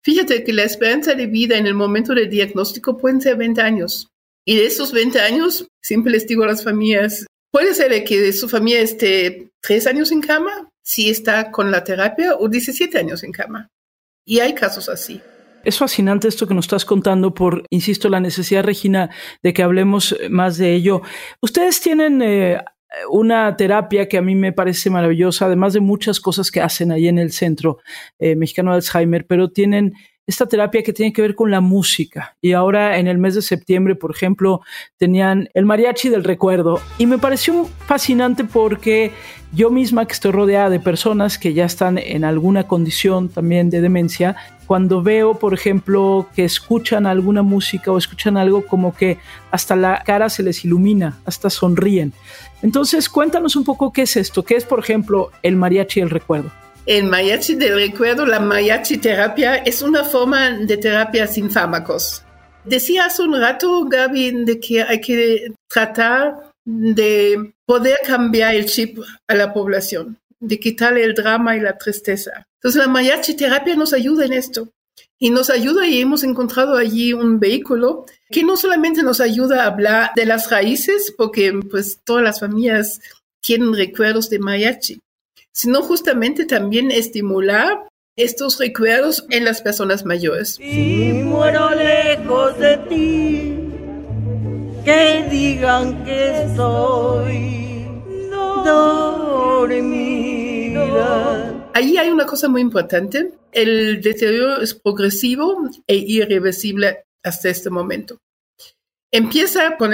Fíjate 0.03 0.43
que 0.43 0.51
la 0.51 0.63
esperanza 0.63 1.13
de 1.13 1.27
vida 1.27 1.57
en 1.57 1.67
el 1.67 1.73
momento 1.73 2.13
del 2.13 2.29
diagnóstico 2.29 2.97
pueden 2.97 3.21
ser 3.21 3.37
20 3.37 3.61
años. 3.61 4.07
Y 4.45 4.55
de 4.55 4.65
esos 4.65 4.91
20 4.91 5.19
años, 5.19 5.67
siempre 5.81 6.11
les 6.11 6.27
digo 6.27 6.43
a 6.43 6.47
las 6.47 6.63
familias, 6.63 7.25
puede 7.51 7.75
ser 7.75 8.03
que 8.03 8.33
su 8.33 8.49
familia 8.49 8.81
esté 8.81 9.51
tres 9.61 9.85
años 9.85 10.11
en 10.11 10.21
cama, 10.21 10.70
si 10.83 11.09
está 11.09 11.51
con 11.51 11.71
la 11.71 11.83
terapia, 11.83 12.35
o 12.35 12.49
17 12.49 12.97
años 12.97 13.23
en 13.23 13.31
cama. 13.31 13.69
Y 14.25 14.39
hay 14.39 14.53
casos 14.53 14.89
así. 14.89 15.21
Es 15.63 15.77
fascinante 15.77 16.27
esto 16.27 16.47
que 16.47 16.53
nos 16.53 16.65
estás 16.65 16.85
contando 16.85 17.33
por, 17.33 17.65
insisto, 17.69 18.09
la 18.09 18.19
necesidad, 18.19 18.63
Regina, 18.63 19.09
de 19.43 19.53
que 19.53 19.63
hablemos 19.63 20.15
más 20.29 20.57
de 20.57 20.73
ello. 20.73 21.01
Ustedes 21.41 21.81
tienen 21.81 22.21
eh, 22.21 22.59
una 23.09 23.55
terapia 23.55 24.07
que 24.07 24.17
a 24.17 24.21
mí 24.21 24.35
me 24.35 24.53
parece 24.53 24.89
maravillosa, 24.89 25.45
además 25.45 25.73
de 25.73 25.79
muchas 25.79 26.19
cosas 26.19 26.51
que 26.51 26.61
hacen 26.61 26.91
ahí 26.91 27.07
en 27.07 27.19
el 27.19 27.31
Centro 27.31 27.79
eh, 28.19 28.35
Mexicano 28.35 28.71
de 28.71 28.77
Alzheimer, 28.77 29.27
pero 29.27 29.51
tienen 29.51 29.93
esta 30.31 30.47
terapia 30.47 30.81
que 30.81 30.93
tiene 30.93 31.13
que 31.13 31.21
ver 31.21 31.35
con 31.35 31.51
la 31.51 31.61
música. 31.61 32.35
Y 32.41 32.53
ahora 32.53 32.97
en 32.97 33.07
el 33.07 33.17
mes 33.17 33.35
de 33.35 33.41
septiembre, 33.41 33.95
por 33.95 34.11
ejemplo, 34.11 34.61
tenían 34.97 35.49
el 35.53 35.65
mariachi 35.65 36.09
del 36.09 36.23
recuerdo. 36.23 36.79
Y 36.97 37.05
me 37.05 37.17
pareció 37.17 37.65
fascinante 37.85 38.43
porque 38.43 39.11
yo 39.53 39.69
misma 39.69 40.05
que 40.05 40.13
estoy 40.13 40.31
rodeada 40.31 40.69
de 40.69 40.79
personas 40.79 41.37
que 41.37 41.53
ya 41.53 41.65
están 41.65 41.97
en 41.97 42.23
alguna 42.23 42.67
condición 42.67 43.27
también 43.27 43.69
de 43.69 43.81
demencia, 43.81 44.37
cuando 44.65 45.03
veo, 45.03 45.37
por 45.37 45.53
ejemplo, 45.53 46.27
que 46.33 46.45
escuchan 46.45 47.05
alguna 47.05 47.41
música 47.41 47.91
o 47.91 47.97
escuchan 47.97 48.37
algo 48.37 48.65
como 48.65 48.95
que 48.95 49.17
hasta 49.51 49.75
la 49.75 50.01
cara 50.05 50.29
se 50.29 50.43
les 50.43 50.63
ilumina, 50.63 51.19
hasta 51.25 51.49
sonríen. 51.49 52.13
Entonces, 52.61 53.09
cuéntanos 53.09 53.57
un 53.57 53.65
poco 53.65 53.91
qué 53.91 54.03
es 54.03 54.15
esto, 54.15 54.43
qué 54.43 54.55
es, 54.55 54.63
por 54.63 54.79
ejemplo, 54.79 55.31
el 55.43 55.57
mariachi 55.57 55.99
del 55.99 56.09
recuerdo. 56.09 56.51
El 56.87 57.05
mariachi 57.05 57.55
del 57.55 57.75
recuerdo, 57.75 58.25
la 58.25 58.39
mariachi 58.39 58.97
terapia, 58.97 59.57
es 59.57 59.83
una 59.83 60.03
forma 60.03 60.49
de 60.49 60.77
terapia 60.77 61.27
sin 61.27 61.51
fármacos. 61.51 62.23
Decía 62.65 63.05
hace 63.05 63.21
un 63.21 63.39
rato, 63.39 63.85
Gaby, 63.85 64.45
de 64.45 64.59
que 64.59 64.81
hay 64.81 64.99
que 64.99 65.53
tratar 65.67 66.51
de 66.65 67.53
poder 67.65 67.97
cambiar 68.05 68.55
el 68.55 68.65
chip 68.65 68.99
a 69.27 69.35
la 69.35 69.53
población, 69.53 70.17
de 70.39 70.59
quitarle 70.59 71.03
el 71.03 71.13
drama 71.13 71.55
y 71.55 71.59
la 71.59 71.77
tristeza. 71.77 72.47
Entonces 72.55 72.81
la 72.81 72.87
mariachi 72.87 73.35
terapia 73.35 73.75
nos 73.75 73.93
ayuda 73.93 74.25
en 74.25 74.33
esto. 74.33 74.69
Y 75.19 75.29
nos 75.29 75.51
ayuda 75.51 75.85
y 75.85 76.01
hemos 76.01 76.23
encontrado 76.23 76.75
allí 76.75 77.13
un 77.13 77.39
vehículo 77.39 78.05
que 78.31 78.43
no 78.43 78.57
solamente 78.57 79.03
nos 79.03 79.21
ayuda 79.21 79.63
a 79.63 79.67
hablar 79.67 80.11
de 80.15 80.25
las 80.25 80.49
raíces, 80.49 81.13
porque 81.15 81.53
pues 81.69 81.99
todas 82.03 82.23
las 82.23 82.39
familias 82.39 82.99
tienen 83.39 83.73
recuerdos 83.73 84.31
de 84.31 84.39
mariachi, 84.39 84.99
sino 85.53 85.81
justamente 85.81 86.45
también 86.45 86.91
estimular 86.91 87.87
estos 88.15 88.59
recuerdos 88.59 89.25
en 89.29 89.45
las 89.45 89.61
personas 89.61 90.05
mayores. 90.05 90.55
Si 90.55 91.21
muero 91.23 91.69
lejos 91.71 92.57
de 92.59 92.77
ti, 92.89 93.57
que 94.83 95.27
digan 95.29 96.03
que 96.03 96.43
estoy 96.43 97.87
dormida. 98.63 100.11
Ahí 101.73 101.97
hay 101.97 102.09
una 102.09 102.25
cosa 102.25 102.47
muy 102.49 102.61
importante. 102.61 103.33
El 103.51 104.01
deterioro 104.01 104.61
es 104.61 104.73
progresivo 104.73 105.69
e 105.87 105.95
irreversible 105.95 107.05
hasta 107.23 107.49
este 107.49 107.69
momento. 107.69 108.17
Empieza 109.13 109.75
con 109.77 109.91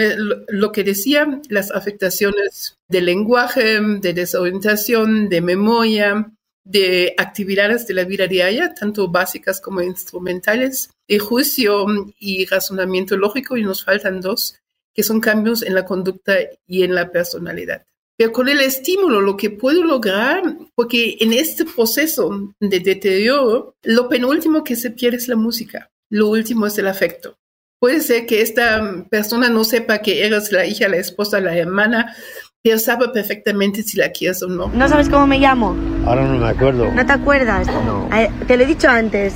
lo 0.47 0.71
que 0.71 0.84
decía, 0.84 1.41
las 1.49 1.71
afectaciones 1.71 2.77
del 2.88 3.06
lenguaje, 3.06 3.82
de 3.82 4.13
desorientación, 4.13 5.27
de 5.27 5.41
memoria, 5.41 6.32
de 6.63 7.15
actividades 7.17 7.88
de 7.88 7.95
la 7.95 8.03
vida 8.03 8.27
diaria, 8.27 8.75
tanto 8.75 9.08
básicas 9.08 9.60
como 9.60 9.82
instrumentales, 9.82 10.91
de 11.08 11.17
juicio 11.17 11.86
y 12.19 12.45
razonamiento 12.45 13.17
lógico, 13.17 13.58
y 13.58 13.63
nos 13.63 13.84
faltan 13.84 14.21
dos, 14.21 14.60
que 14.93 15.01
son 15.01 15.19
cambios 15.19 15.63
en 15.63 15.73
la 15.73 15.86
conducta 15.86 16.36
y 16.67 16.84
en 16.84 16.93
la 16.93 17.12
personalidad. 17.12 17.86
Pero 18.17 18.32
con 18.32 18.49
el 18.49 18.62
estímulo 18.62 19.21
lo 19.21 19.38
que 19.38 19.49
puedo 19.49 19.84
lograr, 19.84 20.43
porque 20.75 21.17
en 21.19 21.34
este 21.34 21.65
proceso 21.65 22.53
de 22.60 22.80
deterioro, 22.82 23.75
lo 23.84 24.10
penúltimo 24.10 24.63
que 24.63 24.75
se 24.75 24.91
pierde 24.91 25.17
es 25.17 25.27
la 25.27 25.36
música, 25.36 25.89
lo 26.10 26.30
último 26.30 26.67
es 26.67 26.77
el 26.77 26.88
afecto. 26.88 27.38
Puede 27.80 28.02
ser 28.02 28.26
que 28.26 28.42
esta 28.42 29.06
persona 29.12 29.50
no 29.50 29.63
sepa 29.63 30.00
que 30.00 30.26
eres 30.26 30.52
la 30.52 30.66
hija, 30.66 30.88
la 30.88 30.98
esposa, 30.98 31.40
la 31.40 31.56
hermana, 31.56 32.16
pero 32.63 32.80
sabe 32.80 33.10
perfectamente 33.10 33.84
si 33.84 33.98
la 33.98 34.10
quieres 34.10 34.42
o 34.42 34.48
no. 34.48 34.70
¿No 34.70 34.90
sabes 34.90 35.10
cómo 35.10 35.28
me 35.28 35.38
llamo? 35.38 35.78
Ahora 36.04 36.24
no 36.24 36.40
me 36.40 36.48
acuerdo. 36.48 36.92
¿No 36.92 37.06
te 37.06 37.13
acuerdas? 37.13 37.68
No. 37.68 38.10
Eh, 38.12 38.32
te 38.48 38.58
lo 38.58 38.63
he 38.63 38.66
dicho 38.66 38.90
antes. 38.90 39.36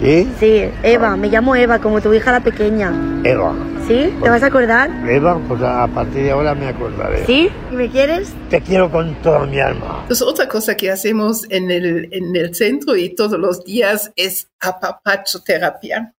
¿Sí? 0.00 0.26
Sí, 0.40 0.64
Eva, 0.82 1.14
me 1.16 1.28
llamo 1.28 1.54
Eva, 1.56 1.78
como 1.78 2.00
tu 2.00 2.14
hija 2.14 2.32
la 2.32 2.40
pequeña. 2.40 2.90
Eva. 3.22 3.54
¿Sí? 3.86 4.14
¿Te 4.22 4.30
vas 4.30 4.42
a 4.42 4.46
acordar? 4.46 4.90
Eva, 5.06 5.38
pues 5.46 5.60
a 5.60 5.86
partir 5.88 6.22
de 6.22 6.30
ahora 6.30 6.54
me 6.54 6.68
acordaré. 6.68 7.26
¿Sí? 7.26 7.50
¿Y 7.70 7.74
me 7.74 7.90
quieres? 7.90 8.32
Te 8.48 8.62
quiero 8.62 8.90
con 8.90 9.14
toda 9.16 9.44
mi 9.44 9.60
alma. 9.60 9.98
Entonces, 10.04 10.26
otra 10.26 10.48
cosa 10.48 10.74
que 10.74 10.90
hacemos 10.90 11.44
en 11.50 11.70
el, 11.70 12.08
en 12.12 12.34
el 12.34 12.54
centro 12.54 12.96
y 12.96 13.14
todos 13.14 13.38
los 13.38 13.62
días 13.62 14.10
es 14.16 14.48
apapachoterapia. 14.58 16.14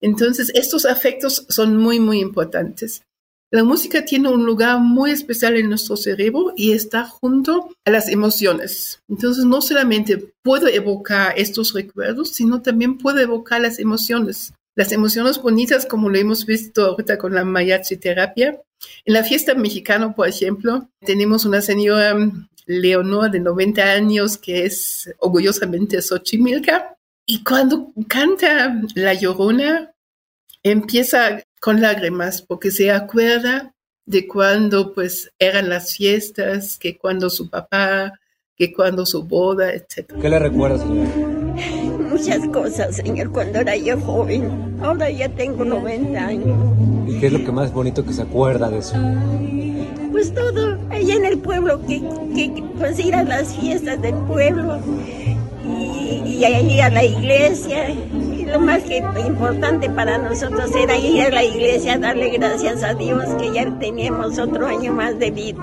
Entonces, 0.00 0.50
estos 0.54 0.84
afectos 0.84 1.46
son 1.48 1.76
muy, 1.76 2.00
muy 2.00 2.20
importantes. 2.20 3.02
La 3.52 3.62
música 3.62 4.04
tiene 4.04 4.28
un 4.28 4.44
lugar 4.44 4.80
muy 4.80 5.12
especial 5.12 5.56
en 5.56 5.68
nuestro 5.68 5.96
cerebro 5.96 6.52
y 6.56 6.72
está 6.72 7.04
junto 7.04 7.70
a 7.84 7.90
las 7.90 8.08
emociones. 8.08 9.00
Entonces, 9.08 9.44
no 9.44 9.62
solamente 9.62 10.34
puedo 10.42 10.66
evocar 10.66 11.32
estos 11.36 11.72
recuerdos, 11.72 12.30
sino 12.30 12.60
también 12.60 12.98
puedo 12.98 13.20
evocar 13.20 13.60
las 13.60 13.78
emociones. 13.78 14.52
Las 14.74 14.90
emociones 14.90 15.40
bonitas, 15.40 15.86
como 15.86 16.10
lo 16.10 16.18
hemos 16.18 16.44
visto 16.44 16.86
ahorita 16.86 17.18
con 17.18 17.34
la 17.34 17.44
mariachi 17.44 17.96
terapia. 17.96 18.60
En 19.04 19.14
la 19.14 19.22
fiesta 19.22 19.54
mexicana, 19.54 20.12
por 20.12 20.28
ejemplo, 20.28 20.90
tenemos 21.00 21.44
una 21.44 21.62
señora, 21.62 22.16
Leonor, 22.66 23.30
de 23.30 23.40
90 23.40 23.82
años, 23.82 24.36
que 24.36 24.66
es 24.66 25.08
orgullosamente 25.18 26.02
Xochimilca. 26.02 26.95
Y 27.28 27.42
cuando 27.42 27.92
canta 28.06 28.80
La 28.94 29.12
Llorona, 29.12 29.92
empieza 30.62 31.42
con 31.60 31.80
lágrimas 31.80 32.40
porque 32.40 32.70
se 32.70 32.92
acuerda 32.92 33.74
de 34.04 34.28
cuando 34.28 34.94
pues 34.94 35.32
eran 35.40 35.68
las 35.68 35.96
fiestas, 35.96 36.78
que 36.78 36.96
cuando 36.96 37.28
su 37.28 37.50
papá, 37.50 38.12
que 38.54 38.72
cuando 38.72 39.04
su 39.04 39.24
boda, 39.24 39.72
etc. 39.72 40.14
¿Qué 40.22 40.28
le 40.28 40.38
recuerda, 40.38 40.78
señor? 40.78 41.08
Muchas 42.12 42.46
cosas, 42.50 42.94
señor, 42.94 43.32
cuando 43.32 43.58
era 43.58 43.76
yo 43.76 43.98
joven. 43.98 44.78
Ahora 44.80 45.10
ya 45.10 45.28
tengo 45.28 45.64
90 45.64 46.24
años. 46.24 46.56
¿Y 47.08 47.18
qué 47.18 47.26
es 47.26 47.32
lo 47.32 47.44
que 47.44 47.50
más 47.50 47.72
bonito 47.72 48.06
que 48.06 48.12
se 48.12 48.22
acuerda 48.22 48.70
de 48.70 48.78
eso? 48.78 48.94
Pues 50.12 50.32
todo, 50.32 50.78
allá 50.90 51.16
en 51.16 51.24
el 51.24 51.38
pueblo, 51.40 51.84
que, 51.88 51.98
que 52.36 52.62
pues 52.78 53.00
ir 53.00 53.16
a 53.16 53.24
las 53.24 53.52
fiestas 53.56 54.00
del 54.00 54.14
pueblo 54.28 54.80
y, 56.06 56.44
ir 56.44 56.82
a 56.82 56.90
la 56.90 57.04
iglesia. 57.04 57.90
Y 57.90 58.44
lo 58.44 58.60
más 58.60 58.82
que 58.84 58.98
importante 58.98 59.90
para 59.90 60.18
nosotros 60.18 60.70
era 60.74 60.96
ir 60.96 61.22
a 61.22 61.30
la 61.30 61.44
iglesia, 61.44 61.98
darle 61.98 62.30
gracias 62.30 62.82
a 62.82 62.94
Dios 62.94 63.24
que 63.40 63.52
ya 63.52 63.78
teníamos 63.78 64.38
otro 64.38 64.66
año 64.66 64.92
más 64.92 65.18
de 65.18 65.30
vida. 65.30 65.62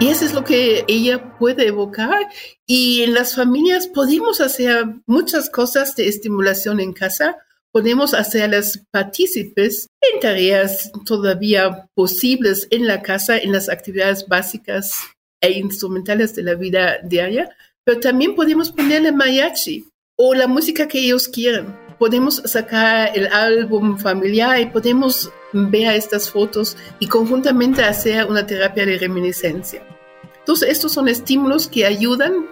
Y 0.00 0.08
eso 0.08 0.24
es 0.24 0.34
lo 0.34 0.44
que 0.44 0.84
ella 0.88 1.38
puede 1.38 1.68
evocar. 1.68 2.28
Y 2.66 3.02
en 3.02 3.14
las 3.14 3.34
familias 3.34 3.86
podemos 3.86 4.40
hacer 4.40 4.84
muchas 5.06 5.48
cosas 5.48 5.94
de 5.96 6.08
estimulación 6.08 6.80
en 6.80 6.92
casa. 6.92 7.38
Podemos 7.72 8.14
hacerlas 8.14 8.82
partícipes 8.90 9.88
en 10.00 10.20
tareas 10.20 10.92
todavía 11.04 11.88
posibles 11.94 12.68
en 12.70 12.86
la 12.86 13.02
casa, 13.02 13.38
en 13.38 13.52
las 13.52 13.68
actividades 13.68 14.26
básicas 14.28 14.92
e 15.40 15.52
instrumentales 15.52 16.34
de 16.34 16.42
la 16.42 16.54
vida 16.54 16.98
diaria. 17.02 17.50
Pero 17.84 18.00
también 18.00 18.34
podemos 18.34 18.70
ponerle 18.70 19.12
mariachi 19.12 19.84
o 20.16 20.34
la 20.34 20.46
música 20.46 20.88
que 20.88 21.00
ellos 21.00 21.28
quieran. 21.28 21.78
Podemos 21.98 22.42
sacar 22.46 23.10
el 23.14 23.26
álbum 23.26 23.98
familiar 23.98 24.58
y 24.60 24.66
podemos 24.66 25.30
ver 25.52 25.94
estas 25.94 26.30
fotos 26.30 26.76
y 26.98 27.06
conjuntamente 27.06 27.84
hacer 27.84 28.26
una 28.26 28.46
terapia 28.46 28.86
de 28.86 28.98
reminiscencia. 28.98 29.82
Entonces, 30.38 30.70
estos 30.70 30.92
son 30.92 31.08
estímulos 31.08 31.68
que 31.68 31.86
ayudan 31.86 32.46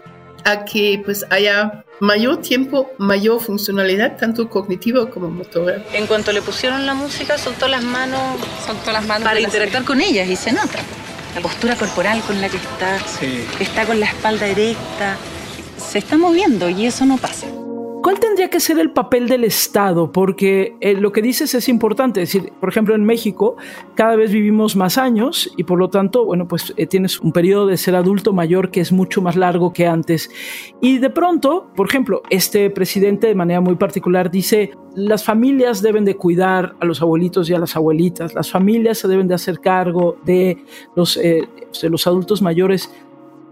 a 0.44 0.64
que 0.64 1.00
pues 1.04 1.24
haya 1.30 1.84
mayor 2.00 2.38
tiempo, 2.42 2.90
mayor 2.98 3.40
funcionalidad, 3.40 4.16
tanto 4.16 4.48
cognitiva 4.48 5.08
como 5.08 5.30
motora. 5.30 5.82
En 5.92 6.06
cuanto 6.06 6.32
le 6.32 6.42
pusieron 6.42 6.84
la 6.84 6.94
música, 6.94 7.38
soltó 7.38 7.68
las 7.68 7.82
manos, 7.82 8.20
soltó 8.66 8.92
las 8.92 9.06
manos 9.06 9.24
para 9.24 9.40
interactuar 9.40 9.84
con 9.84 10.00
ellas 10.00 10.28
y 10.28 10.36
se 10.36 10.52
nota. 10.52 10.78
La 11.34 11.40
postura 11.40 11.76
corporal 11.76 12.20
con 12.22 12.40
la 12.40 12.48
que 12.48 12.58
está, 12.58 12.98
que 13.20 13.64
está 13.64 13.86
con 13.86 13.98
la 13.98 14.06
espalda 14.06 14.46
erecta, 14.46 15.16
se 15.78 15.98
está 15.98 16.18
moviendo 16.18 16.68
y 16.68 16.86
eso 16.86 17.06
no 17.06 17.16
pasa. 17.16 17.46
¿Cuál 18.02 18.18
tendría 18.18 18.50
que 18.50 18.58
ser 18.58 18.80
el 18.80 18.90
papel 18.90 19.28
del 19.28 19.44
Estado? 19.44 20.10
Porque 20.10 20.74
eh, 20.80 20.94
lo 20.94 21.12
que 21.12 21.22
dices 21.22 21.54
es 21.54 21.68
importante. 21.68 22.20
Es 22.20 22.32
decir, 22.32 22.52
por 22.58 22.68
ejemplo, 22.68 22.96
en 22.96 23.04
México 23.04 23.56
cada 23.94 24.16
vez 24.16 24.32
vivimos 24.32 24.74
más 24.74 24.98
años 24.98 25.52
y 25.56 25.62
por 25.62 25.78
lo 25.78 25.88
tanto, 25.88 26.24
bueno, 26.24 26.48
pues 26.48 26.74
eh, 26.76 26.88
tienes 26.88 27.20
un 27.20 27.30
periodo 27.30 27.68
de 27.68 27.76
ser 27.76 27.94
adulto 27.94 28.32
mayor 28.32 28.72
que 28.72 28.80
es 28.80 28.90
mucho 28.90 29.22
más 29.22 29.36
largo 29.36 29.72
que 29.72 29.86
antes. 29.86 30.32
Y 30.80 30.98
de 30.98 31.10
pronto, 31.10 31.70
por 31.76 31.86
ejemplo, 31.86 32.22
este 32.28 32.70
presidente 32.70 33.28
de 33.28 33.36
manera 33.36 33.60
muy 33.60 33.76
particular 33.76 34.32
dice, 34.32 34.72
las 34.96 35.22
familias 35.22 35.80
deben 35.80 36.04
de 36.04 36.16
cuidar 36.16 36.74
a 36.80 36.84
los 36.84 37.02
abuelitos 37.02 37.48
y 37.50 37.54
a 37.54 37.60
las 37.60 37.76
abuelitas, 37.76 38.34
las 38.34 38.50
familias 38.50 38.98
se 38.98 39.06
deben 39.06 39.28
de 39.28 39.34
hacer 39.34 39.60
cargo 39.60 40.16
de 40.24 40.58
los, 40.96 41.16
eh, 41.18 41.48
de 41.80 41.88
los 41.88 42.04
adultos 42.08 42.42
mayores. 42.42 42.92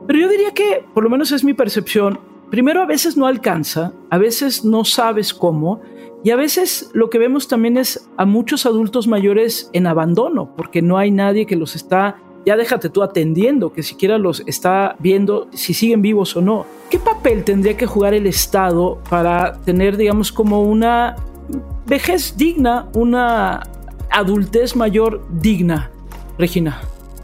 Pero 0.08 0.18
yo 0.18 0.28
diría 0.28 0.50
que, 0.50 0.84
por 0.92 1.04
lo 1.04 1.10
menos 1.10 1.30
es 1.30 1.44
mi 1.44 1.54
percepción, 1.54 2.18
primero 2.50 2.82
a 2.82 2.86
veces 2.86 3.16
no 3.16 3.26
alcanza, 3.26 3.92
a 4.10 4.18
veces 4.18 4.64
no 4.64 4.84
sabes 4.84 5.32
cómo, 5.32 5.80
y 6.22 6.30
a 6.30 6.36
veces 6.36 6.90
lo 6.92 7.08
que 7.08 7.18
vemos 7.18 7.48
también 7.48 7.78
es 7.78 8.06
a 8.18 8.26
muchos 8.26 8.66
adultos 8.66 9.06
mayores 9.06 9.70
en 9.72 9.86
abandono, 9.86 10.54
porque 10.56 10.82
no 10.82 10.98
hay 10.98 11.10
nadie 11.10 11.46
que 11.46 11.56
los 11.56 11.74
está, 11.76 12.18
ya 12.44 12.56
déjate 12.56 12.90
tú 12.90 13.02
atendiendo, 13.02 13.72
que 13.72 13.82
siquiera 13.82 14.18
los 14.18 14.42
está 14.46 14.96
viendo 14.98 15.48
si 15.52 15.72
siguen 15.72 16.02
vivos 16.02 16.36
o 16.36 16.42
no. 16.42 16.66
¿Qué 16.90 16.98
papel 16.98 17.44
tendría 17.44 17.76
que 17.76 17.86
jugar 17.86 18.12
el 18.12 18.26
Estado 18.26 18.98
para 19.08 19.60
tener, 19.62 19.96
digamos, 19.96 20.32
como 20.32 20.62
una 20.62 21.16
vejez 21.86 22.36
digna, 22.36 22.88
una 22.94 23.62
adultez 24.10 24.76
mayor 24.76 25.22
digna? 25.30 25.90
Regina. 26.38 26.80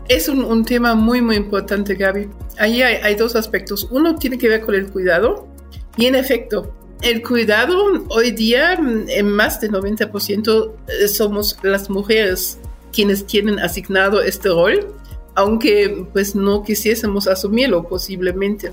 Es 0.09 0.29
un, 0.29 0.65
tema 0.65 0.95
muy, 0.95 1.21
muy 1.21 1.37
importante, 1.37 1.95
Gaby. 1.95 2.29
Ahí 2.59 2.81
hay, 2.83 3.15
dos 3.17 3.35
aspectos. 3.35 3.89
Uno 3.91 4.15
tiene 4.17 4.39
que 4.39 4.49
ver 4.49 4.61
con 4.61 4.75
el 4.75 4.87
cuidado 4.89 5.49
y 5.97 6.07
en 6.07 6.15
efecto, 6.15 6.73
el 7.03 7.23
cuidado 7.23 7.77
hoy 8.11 8.31
día 8.31 8.75
en 8.75 9.29
más 9.29 9.61
del 9.61 9.73
90% 9.73 10.73
somos 11.09 11.59
las 11.63 11.91
mujeres 11.91 12.59
quienes 12.93 13.27
tienen 13.27 13.59
asignado 13.59 14.23
este 14.23 14.49
rol, 14.49 14.95
aunque 15.35 16.07
pues 16.13 16.35
no 16.35 16.63
quisiésemos 16.63 17.27
asumirlo 17.27 17.87
posiblemente. 17.87 18.73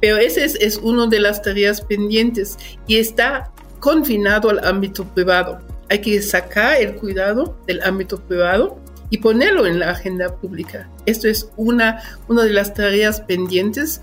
Pero 0.00 0.18
ese 0.18 0.44
es, 0.44 0.56
es 0.56 0.76
una 0.76 1.06
de 1.06 1.20
las 1.20 1.40
tareas 1.40 1.80
pendientes 1.80 2.58
y 2.86 2.98
está 2.98 3.50
confinado 3.80 4.50
al 4.50 4.64
ámbito 4.64 5.04
privado. 5.04 5.58
Hay 5.88 6.00
que 6.00 6.20
sacar 6.20 6.80
el 6.80 6.96
cuidado 6.96 7.56
del 7.66 7.80
ámbito 7.82 8.20
privado 8.20 8.78
y 9.10 9.18
ponerlo 9.18 9.66
en 9.66 9.78
la 9.78 9.90
agenda 9.90 10.34
pública. 10.36 10.88
Esto 11.06 11.28
es 11.28 11.50
una, 11.56 12.02
una 12.28 12.44
de 12.44 12.52
las 12.52 12.74
tareas 12.74 13.20
pendientes. 13.20 14.00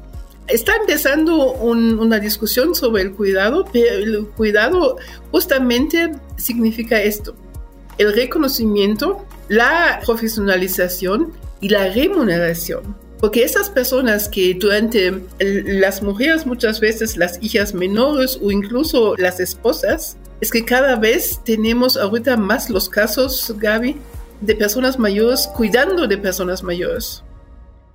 Está 0.48 0.76
empezando 0.76 1.54
un, 1.54 2.00
una 2.00 2.20
discusión 2.20 2.76
sobre 2.76 3.04
el 3.04 3.14
cuidado, 3.14 3.66
pero 3.72 3.96
el 3.96 4.28
cuidado 4.28 4.98
justamente 5.32 6.12
significa 6.38 7.02
esto, 7.02 7.36
el 7.98 8.14
reconocimiento, 8.14 9.26
la 9.50 10.02
profesionalización 10.06 11.34
y 11.62 11.70
la 11.70 11.90
remuneración. 11.90 12.96
Porque 13.20 13.44
esas 13.46 13.70
personas 13.70 14.28
que 14.28 14.54
durante 14.54 15.22
las 15.40 16.04
mujeres 16.04 16.46
muchas 16.46 16.82
veces, 16.82 17.16
las 17.16 17.42
hijas 17.42 17.74
menores 17.74 18.38
o 18.42 18.52
incluso 18.52 19.16
las 19.16 19.40
esposas, 19.40 20.18
es 20.42 20.52
que 20.52 20.66
cada 20.66 20.98
vez 20.98 21.40
tenemos 21.46 21.96
ahorita 21.96 22.36
más 22.36 22.70
los 22.70 22.90
casos, 22.90 23.56
Gaby, 23.58 23.96
de 24.44 24.56
personas 24.56 25.00
mayores 25.00 25.48
cuidando 25.56 26.06
de 26.08 26.18
personas 26.18 26.64
mayores. 26.64 27.24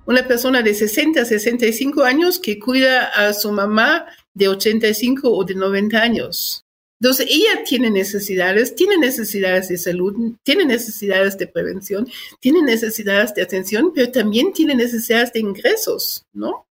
Una 0.05 0.27
persona 0.27 0.63
de 0.63 0.73
60 0.73 1.21
a 1.21 1.25
65 1.25 2.03
años 2.03 2.39
que 2.39 2.57
cuida 2.57 3.05
a 3.05 3.33
su 3.33 3.51
mamá 3.51 4.07
de 4.33 4.47
85 4.47 5.29
o 5.29 5.43
de 5.43 5.53
90 5.53 6.01
años. 6.01 6.65
Entonces, 6.99 7.27
ella 7.29 7.63
tiene 7.63 7.91
necesidades, 7.91 8.75
tiene 8.75 8.97
necesidades 8.97 9.69
de 9.69 9.77
salud, 9.77 10.33
tiene 10.43 10.65
necesidades 10.65 11.37
de 11.37 11.47
prevención, 11.47 12.07
tiene 12.41 12.61
necesidades 12.61 13.33
de 13.35 13.43
atención, 13.43 13.93
pero 13.93 14.11
también 14.11 14.51
tiene 14.51 14.75
necesidades 14.75 15.31
de 15.31 15.39
ingresos, 15.39 16.25
¿no? 16.33 16.65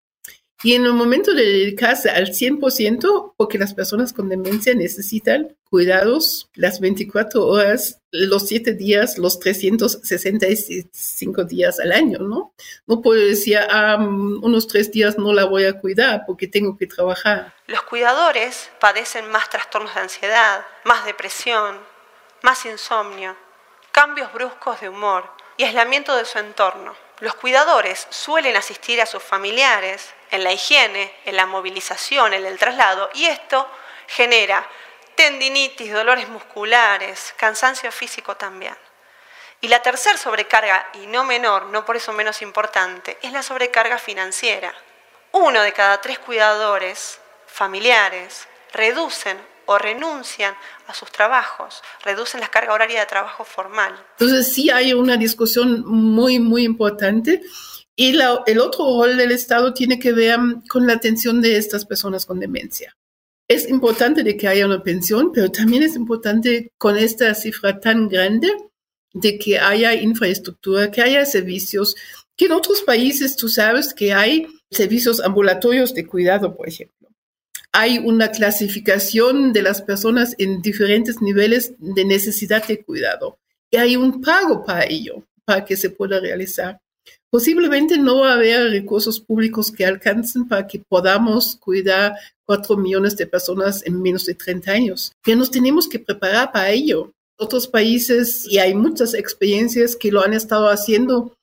Y 0.63 0.75
en 0.75 0.87
el 0.87 0.93
momento 0.93 1.35
de 1.35 1.45
dedicarse 1.45 2.11
al 2.11 2.33
100%, 2.33 3.35
porque 3.37 3.59
las 3.59 3.75
personas 3.75 4.13
con 4.13 4.29
demencia 4.29 4.75
necesitan 4.75 5.57
cuidados 5.71 6.51
las 6.55 6.81
24 6.81 7.47
horas, 7.47 8.01
los 8.11 8.49
7 8.49 8.73
días, 8.73 9.19
los 9.19 9.39
365 9.39 11.45
días 11.45 11.79
al 11.79 11.93
año, 11.93 12.19
¿no? 12.19 12.55
No 12.89 13.03
puedo 13.03 13.25
decir, 13.25 13.59
ah, 13.59 13.99
unos 13.99 14.67
3 14.67 14.91
días 14.91 15.17
no 15.17 15.33
la 15.33 15.45
voy 15.45 15.67
a 15.67 15.79
cuidar 15.79 16.25
porque 16.27 16.49
tengo 16.49 16.77
que 16.77 16.89
trabajar. 16.89 17.55
Los 17.69 17.83
cuidadores 17.83 18.73
padecen 18.81 19.31
más 19.31 19.49
trastornos 19.51 19.95
de 19.95 20.01
ansiedad, 20.01 20.67
más 20.85 21.05
depresión, 21.05 21.79
más 22.43 22.67
insomnio, 22.67 23.37
cambios 23.93 24.33
bruscos 24.33 24.81
de 24.81 24.89
humor 24.89 25.31
y 25.57 25.63
aislamiento 25.63 26.17
de 26.17 26.25
su 26.25 26.39
entorno. 26.39 26.97
Los 27.21 27.35
cuidadores 27.35 28.09
suelen 28.11 28.57
asistir 28.57 29.01
a 29.01 29.07
sus 29.07 29.23
familiares 29.23 30.15
en 30.31 30.45
la 30.45 30.53
higiene, 30.53 31.15
en 31.25 31.37
la 31.37 31.47
movilización, 31.47 32.35
en 32.35 32.45
el 32.45 32.59
traslado, 32.59 33.11
y 33.15 33.27
esto 33.27 33.69
genera 34.07 34.67
tendinitis, 35.15 35.93
dolores 35.93 36.29
musculares, 36.29 37.35
cansancio 37.37 37.91
físico 37.91 38.37
también. 38.37 38.77
Y 39.61 39.69
la 39.69 39.83
tercera 39.83 40.17
sobrecarga, 40.17 40.89
y 40.95 41.07
no 41.09 41.25
menor, 41.25 41.67
no 41.67 41.85
por 41.85 41.97
eso 41.97 42.13
menos 42.13 42.43
importante, 42.43 43.19
es 43.23 43.33
la 43.33 43.43
sobrecarga 43.43 43.99
financiera. 43.99 44.73
Uno 45.33 45.63
de 45.63 45.73
cada 45.73 46.01
tres 46.01 46.19
cuidadores 46.21 47.21
familiares 47.47 48.47
reducen 48.73 49.39
o 49.67 49.77
renuncian 49.77 50.57
a 50.87 50.95
sus 50.95 51.11
trabajos, 51.11 51.83
reducen 52.03 52.41
la 52.41 52.49
carga 52.49 52.73
horaria 52.73 53.01
de 53.01 53.07
trabajo 53.07 53.45
formal. 53.45 54.03
Entonces 54.13 54.55
sí 54.55 54.71
hay 54.71 54.95
una 54.95 55.17
discusión 55.17 55.85
muy, 55.85 56.39
muy 56.39 56.63
importante. 56.63 57.43
Y 57.99 58.13
la, 58.13 58.43
el 58.47 58.61
otro 58.61 58.85
rol 58.85 59.17
del 59.17 59.33
Estado 59.33 59.75
tiene 59.75 59.99
que 59.99 60.13
ver 60.13 60.39
con 60.69 60.87
la 60.87 60.93
atención 60.93 61.41
de 61.43 61.57
estas 61.57 61.85
personas 61.85 62.27
con 62.27 62.39
demencia. 62.39 62.97
Es 63.49 63.69
importante 63.69 64.23
de 64.23 64.37
que 64.37 64.47
haya 64.47 64.67
una 64.67 64.83
pensión, 64.83 65.33
pero 65.33 65.51
también 65.51 65.83
es 65.83 65.97
importante 65.97 66.71
con 66.79 66.97
esta 66.97 67.35
cifra 67.35 67.81
tan 67.81 68.09
grande 68.09 68.53
de 69.15 69.39
que 69.39 69.59
haya 69.59 69.95
infraestructura, 69.95 70.91
que 70.93 71.03
haya 71.03 71.25
servicios, 71.27 71.97
que 72.37 72.45
en 72.45 72.53
otros 72.53 72.83
países 72.83 73.37
tú 73.37 73.49
sabes 73.49 73.93
que 73.95 74.13
hay 74.13 74.47
servicios 74.71 75.21
ambulatorios 75.21 75.93
de 75.93 76.07
cuidado, 76.07 76.57
por 76.57 76.69
ejemplo 76.69 76.99
hay 77.73 77.99
una 77.99 78.31
clasificación 78.31 79.53
de 79.53 79.63
las 79.63 79.83
personas 79.83 80.35
en 80.39 80.63
diferentes 80.63 81.21
niveles 81.21 81.75
de 81.79 82.05
necesidad 82.05 82.67
de 82.67 82.83
cuidado 82.83 83.39
y 83.71 83.77
hay 83.77 83.97
un 83.97 84.21
pago 84.21 84.65
para 84.65 84.85
ello, 84.85 85.27
para 85.45 85.65
que 85.65 85.77
se 85.77 85.91
pueda 85.91 86.19
realizar. 86.19 86.81
Posiblemente 87.31 87.99
no 87.99 88.21
va 88.21 88.33
a 88.33 88.35
haber 88.35 88.71
recursos 88.71 89.21
públicos 89.21 89.71
que 89.71 89.85
alcancen 89.85 90.49
para 90.49 90.67
que 90.67 90.81
podamos 90.89 91.57
cuidar 91.57 92.15
cuatro 92.47 92.77
millones 92.77 93.17
de 93.17 93.27
personas 93.27 93.85
en 93.87 94.01
menos 94.01 94.25
de 94.25 94.35
30 94.35 94.71
años, 94.73 95.13
pero 95.23 95.37
nos 95.37 95.51
tenemos 95.51 95.89
que 95.89 95.99
preparar 95.99 96.53
para 96.53 96.71
ello. 96.71 97.13
Otros 97.39 97.69
países, 97.69 98.47
y 98.51 98.59
hay 98.59 98.75
muchas 98.75 99.15
experiencias 99.15 99.95
que 99.95 100.11
lo 100.11 100.23
han 100.23 100.33
estado 100.33 100.69
haciendo, 100.69 101.37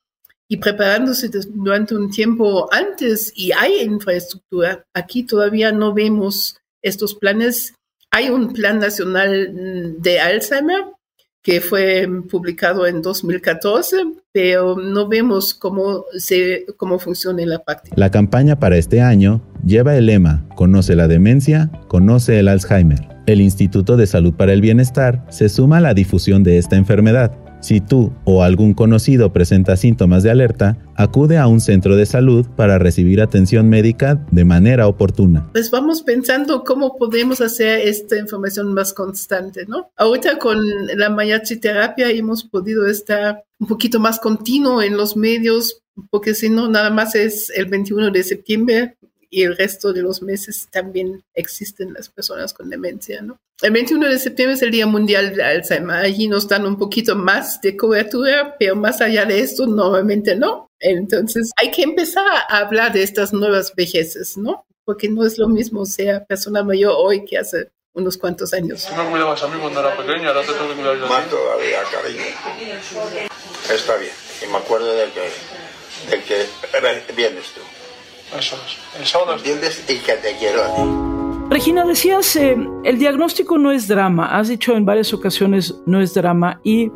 y 0.48 0.58
preparándose 0.58 1.30
durante 1.30 1.96
un 1.96 2.12
tiempo 2.12 2.72
antes 2.72 3.32
y 3.36 3.52
hay 3.52 3.82
infraestructura. 3.82 4.86
Aquí 4.94 5.24
todavía 5.24 5.72
no 5.72 5.94
vemos 5.94 6.58
estos 6.84 7.16
planes. 7.16 7.74
Hay 8.12 8.30
un 8.30 8.54
plan 8.54 8.80
nacional 8.80 9.96
de 10.02 10.20
Alzheimer 10.20 10.86
que 11.46 11.62
fue 11.62 12.10
publicado 12.28 12.88
en 12.88 13.04
2014, 13.04 13.98
pero 14.32 14.76
no 14.78 15.08
vemos 15.08 15.54
cómo, 15.54 16.06
se, 16.18 16.66
cómo 16.76 16.98
funciona 16.98 17.44
en 17.44 17.50
la 17.50 17.60
práctica. 17.60 17.96
La 17.96 18.10
campaña 18.10 18.60
para 18.60 18.78
este 18.78 19.00
año 19.00 19.44
lleva 19.64 19.96
el 19.96 20.08
lema 20.08 20.44
Conoce 20.56 20.96
la 20.96 21.08
demencia, 21.08 21.70
conoce 21.88 22.40
el 22.40 22.48
Alzheimer. 22.48 23.08
El 23.28 23.42
Instituto 23.42 23.96
de 23.96 24.08
Salud 24.08 24.34
para 24.34 24.54
el 24.54 24.62
Bienestar 24.62 25.24
se 25.30 25.48
suma 25.48 25.78
a 25.78 25.82
la 25.82 25.94
difusión 25.94 26.42
de 26.42 26.58
esta 26.58 26.78
enfermedad 26.78 27.45
si 27.66 27.82
tú 27.82 28.14
o 28.26 28.44
algún 28.44 28.76
conocido 28.76 29.34
presenta 29.34 29.76
síntomas 29.76 30.22
de 30.22 30.30
alerta, 30.30 30.78
acude 30.96 31.40
a 31.40 31.48
un 31.48 31.60
centro 31.60 31.96
de 31.96 32.06
salud 32.06 32.46
para 32.56 32.78
recibir 32.78 33.22
atención 33.22 33.70
médica 33.70 34.24
de 34.30 34.46
manera 34.46 34.88
oportuna. 34.88 35.50
Pues 35.52 35.72
vamos 35.72 36.04
pensando 36.04 36.64
cómo 36.64 36.96
podemos 36.96 37.42
hacer 37.42 37.80
esta 37.88 38.20
información 38.20 38.72
más 38.72 38.94
constante, 38.94 39.66
¿no? 39.66 39.90
Ahorita 39.98 40.38
con 40.38 40.60
la 40.96 41.42
terapia 41.60 42.12
hemos 42.12 42.44
podido 42.44 42.86
estar 42.86 43.44
un 43.60 43.68
poquito 43.68 44.00
más 44.00 44.20
continuo 44.20 44.84
en 44.84 44.96
los 44.96 45.18
medios, 45.18 45.82
porque 46.12 46.36
si 46.36 46.50
no, 46.50 46.70
nada 46.70 46.92
más 46.92 47.16
es 47.16 47.50
el 47.50 47.66
21 47.66 48.12
de 48.12 48.24
septiembre 48.24 48.98
y 49.32 49.42
el 49.42 49.58
resto 49.58 49.92
de 49.92 50.04
los 50.04 50.22
meses 50.22 50.68
también 50.72 51.24
existen 51.34 51.94
las 51.94 52.10
personas 52.10 52.54
con 52.54 52.70
demencia, 52.70 53.24
¿no? 53.24 53.40
El 53.62 53.72
21 53.72 54.10
de 54.10 54.20
septiembre 54.20 54.56
es 54.56 54.62
el 54.64 54.72
Día 54.72 54.86
Mundial 54.86 55.34
de 55.34 55.42
Alzheimer. 55.42 55.96
Allí 55.96 56.28
nos 56.28 56.46
dan 56.50 56.66
un 56.66 56.78
poquito 56.78 57.16
más 57.16 57.62
de 57.62 57.78
cobertura, 57.78 58.58
pero 58.60 58.76
más 58.76 59.00
allá 59.00 59.24
de 59.24 59.40
esto, 59.40 59.66
normalmente 59.66 60.36
no. 60.36 60.70
Entonces, 60.78 61.52
hay 61.56 61.72
que 61.72 61.84
empezar 61.84 62.26
a 62.50 62.58
hablar 62.58 62.92
de 62.92 63.04
estas 63.04 63.32
nuevas 63.32 63.74
vejeces, 63.74 64.36
¿no? 64.36 64.66
Porque 64.84 65.08
no 65.08 65.26
es 65.26 65.38
lo 65.38 65.48
mismo 65.48 65.86
ser 65.86 66.26
persona 66.28 66.64
mayor 66.64 66.96
hoy 66.98 67.24
que 67.24 67.38
hace 67.38 67.72
unos 67.94 68.18
cuantos 68.18 68.54
años. 68.54 68.90
No 68.94 69.06
me 69.06 69.12
cuidabas 69.12 69.42
a 69.42 69.48
mí 69.48 69.58
cuando 69.62 69.80
era 69.80 69.96
pequeña, 69.96 70.28
ahora 70.28 70.42
te 70.42 70.52
tengo 70.52 70.68
que 70.68 70.76
cuidar 70.76 70.98
yo. 70.98 71.08
Más 71.08 71.30
todavía, 71.30 71.80
cariño. 71.90 72.22
Está 73.74 73.96
bien. 73.96 74.12
Y 74.46 74.52
me 74.52 74.58
acuerdo 74.58 74.94
de 74.94 75.10
que, 75.12 76.12
de 76.12 76.24
que 77.06 77.14
vienes 77.14 77.46
tú. 77.54 77.62
Eso 78.38 78.58
es. 78.58 79.00
El 79.00 79.08
sábado 79.08 79.42
Vienes 79.42 79.82
y 79.88 79.98
que 80.00 80.14
te 80.16 80.36
quiero 80.36 80.62
a 80.62 80.76
ti. 80.76 81.15
Regina, 81.50 81.86
decías, 81.86 82.36
eh, 82.36 82.58
el 82.84 82.98
diagnóstico 82.98 83.58
no 83.58 83.72
es 83.72 83.88
drama. 83.88 84.36
Has 84.38 84.50
dicho 84.50 84.76
en 84.76 84.84
varias 84.84 85.14
ocasiones 85.14 85.82
no 85.86 86.02
es 86.02 86.14
drama. 86.14 86.60
Y 86.64 86.92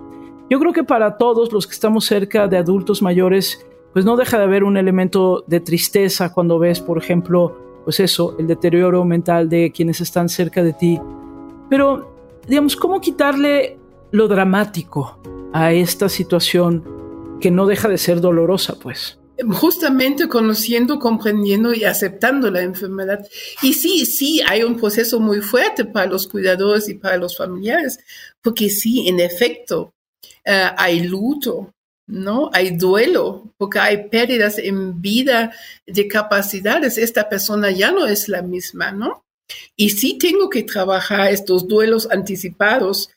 yo 0.50 0.60
creo 0.60 0.74
que 0.74 0.84
para 0.84 1.18
todos 1.18 1.54
los 1.54 1.68
que 1.68 1.74
estamos 1.74 2.06
cerca 2.06 2.48
de 2.48 2.58
adultos 2.58 3.02
mayores, 3.02 3.66
pues 3.94 4.06
no 4.06 4.18
deja 4.18 4.38
de 4.38 4.46
haber 4.46 4.64
un 4.64 4.76
elemento 4.76 5.44
de 5.48 5.60
tristeza 5.60 6.34
cuando 6.34 6.58
ves, 6.58 6.82
por 6.82 6.98
ejemplo, 6.98 7.56
pues 7.84 8.00
eso, 8.00 8.36
el 8.40 8.48
deterioro 8.48 9.06
mental 9.06 9.48
de 9.48 9.72
quienes 9.72 10.02
están 10.02 10.30
cerca 10.30 10.64
de 10.64 10.74
ti. 10.74 11.00
Pero, 11.70 12.12
digamos, 12.48 12.76
¿cómo 12.76 13.00
quitarle 13.00 13.78
lo 14.12 14.28
dramático 14.28 15.20
a 15.54 15.72
esta 15.72 16.10
situación 16.10 16.84
que 17.40 17.52
no 17.52 17.68
deja 17.68 17.88
de 17.88 17.98
ser 17.98 18.20
dolorosa, 18.20 18.76
pues? 18.82 19.19
Justamente 19.54 20.28
conociendo, 20.28 21.00
comprendiendo 21.00 21.74
y 21.74 21.84
aceptando 21.84 22.52
la 22.52 22.62
enfermedad. 22.62 23.26
Y 23.62 23.74
sí, 23.74 24.06
sí, 24.06 24.42
hay 24.48 24.64
un 24.64 24.78
proceso 24.78 25.20
muy 25.20 25.42
fuerte 25.42 25.86
para 25.86 26.08
los 26.08 26.28
cuidadores 26.28 26.90
y 26.90 26.96
para 26.96 27.18
los 27.18 27.38
familiares, 27.38 28.00
porque 28.42 28.70
sí, 28.70 29.08
en 29.08 29.20
efecto, 29.20 29.94
eh, 30.46 30.70
hay 30.78 31.02
luto, 31.02 31.74
¿no? 32.08 32.50
Hay 32.54 32.76
duelo, 32.76 33.54
porque 33.58 33.80
hay 33.80 34.10
pérdidas 34.10 34.58
en 34.58 35.02
vida 35.02 35.54
de 35.86 36.08
capacidades. 36.08 36.98
Esta 36.98 37.30
persona 37.30 37.72
ya 37.72 37.92
no 37.92 38.06
es 38.08 38.28
la 38.28 38.42
misma, 38.42 38.92
¿no? 38.92 39.24
Y 39.76 39.90
sí 39.90 40.18
tengo 40.18 40.50
que 40.50 40.64
trabajar 40.64 41.32
estos 41.32 41.68
duelos 41.68 42.08
anticipados. 42.12 43.10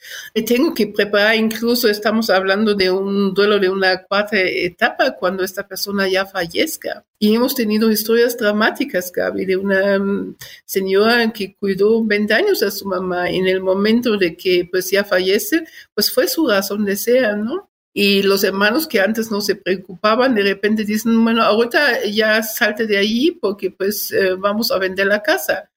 Tengo 0.46 0.74
que 0.74 0.86
preparar, 0.86 1.36
incluso 1.36 1.88
estamos 1.88 2.30
hablando 2.30 2.74
de 2.74 2.90
un 2.90 3.34
duelo 3.34 3.58
de 3.58 3.68
una 3.68 4.02
cuarta 4.04 4.38
etapa 4.38 5.16
cuando 5.16 5.44
esta 5.44 5.66
persona 5.66 6.08
ya 6.08 6.26
fallezca. 6.26 7.04
Y 7.18 7.34
hemos 7.34 7.54
tenido 7.54 7.90
historias 7.90 8.36
dramáticas, 8.36 9.12
Gaby, 9.12 9.44
de 9.44 9.56
una 9.56 9.96
um, 9.98 10.34
señora 10.64 11.32
que 11.32 11.54
cuidó 11.54 12.04
20 12.04 12.34
años 12.34 12.62
a 12.62 12.70
su 12.70 12.86
mamá. 12.86 13.30
En 13.30 13.46
el 13.46 13.60
momento 13.60 14.16
de 14.16 14.36
que 14.36 14.68
pues 14.70 14.90
ya 14.90 15.04
fallece, 15.04 15.64
pues 15.94 16.12
fue 16.12 16.28
su 16.28 16.48
razón 16.48 16.84
de 16.84 16.96
ser, 16.96 17.36
¿no? 17.38 17.70
Y 17.94 18.22
los 18.22 18.42
hermanos 18.42 18.88
que 18.88 19.00
antes 19.00 19.30
no 19.30 19.40
se 19.40 19.56
preocupaban, 19.56 20.34
de 20.34 20.42
repente 20.42 20.84
dicen, 20.84 21.22
bueno, 21.22 21.42
ahorita 21.42 22.06
ya 22.06 22.42
salte 22.42 22.86
de 22.86 22.96
allí 22.96 23.32
porque 23.32 23.70
pues 23.70 24.10
eh, 24.12 24.34
vamos 24.34 24.70
a 24.70 24.78
vender 24.78 25.06
la 25.06 25.22
casa. 25.22 25.70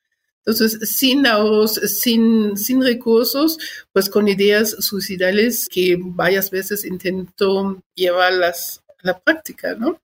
Entonces, 0.45 0.91
sin 0.91 1.25
ahorros, 1.25 1.73
sin, 1.73 2.55
recursos, 2.81 3.57
pues 3.91 4.09
con 4.09 4.27
ideas 4.27 4.75
suicidales 4.79 5.67
que 5.67 5.97
varias 5.99 6.51
veces 6.51 6.85
intentó 6.85 7.81
llevarlas 7.95 8.83
a 9.03 9.07
la 9.07 9.19
práctica, 9.19 9.73
¿no? 9.73 9.99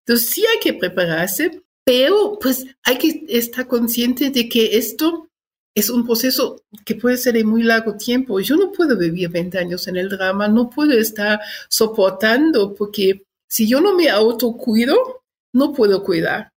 Entonces, 0.00 0.28
sí 0.28 0.44
hay 0.46 0.58
que 0.60 0.74
prepararse, 0.74 1.62
pero 1.84 2.38
pues 2.38 2.66
hay 2.82 2.98
que 2.98 3.24
estar 3.28 3.66
consciente 3.66 4.30
de 4.30 4.48
que 4.48 4.76
esto 4.76 5.30
es 5.74 5.88
un 5.88 6.04
proceso 6.04 6.62
que 6.84 6.94
puede 6.94 7.16
ser 7.16 7.34
de 7.34 7.44
muy 7.44 7.62
largo 7.62 7.96
tiempo. 7.96 8.40
Yo 8.40 8.56
no 8.56 8.72
puedo 8.72 8.98
vivir 8.98 9.30
20 9.30 9.58
años 9.58 9.88
en 9.88 9.96
el 9.96 10.10
drama, 10.10 10.48
no 10.48 10.68
puedo 10.68 10.92
estar 10.92 11.40
soportando, 11.70 12.74
porque 12.74 13.24
si 13.48 13.66
yo 13.66 13.80
no 13.80 13.94
me 13.94 14.10
autocuido, 14.10 15.22
no 15.54 15.72
puedo 15.72 16.02
cuidar. 16.02 16.51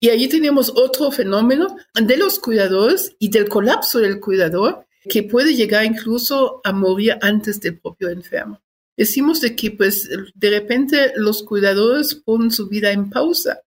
Y 0.00 0.10
allí 0.10 0.28
tenemos 0.28 0.72
otro 0.76 1.10
fenómeno 1.10 1.76
de 1.94 2.16
los 2.16 2.38
cuidadores 2.38 3.16
y 3.18 3.30
del 3.30 3.48
colapso 3.48 3.98
del 3.98 4.20
cuidador 4.20 4.86
que 5.08 5.22
puede 5.22 5.54
llegar 5.54 5.84
incluso 5.84 6.60
a 6.64 6.72
morir 6.72 7.18
antes 7.20 7.60
del 7.60 7.78
propio 7.78 8.08
enfermo. 8.10 8.60
Decimos 8.96 9.40
de 9.40 9.54
que 9.54 9.70
pues 9.70 10.08
de 10.34 10.50
repente 10.50 11.12
los 11.16 11.42
cuidadores 11.42 12.14
ponen 12.14 12.50
su 12.50 12.68
vida 12.68 12.90
en 12.90 13.10
pausa, 13.10 13.60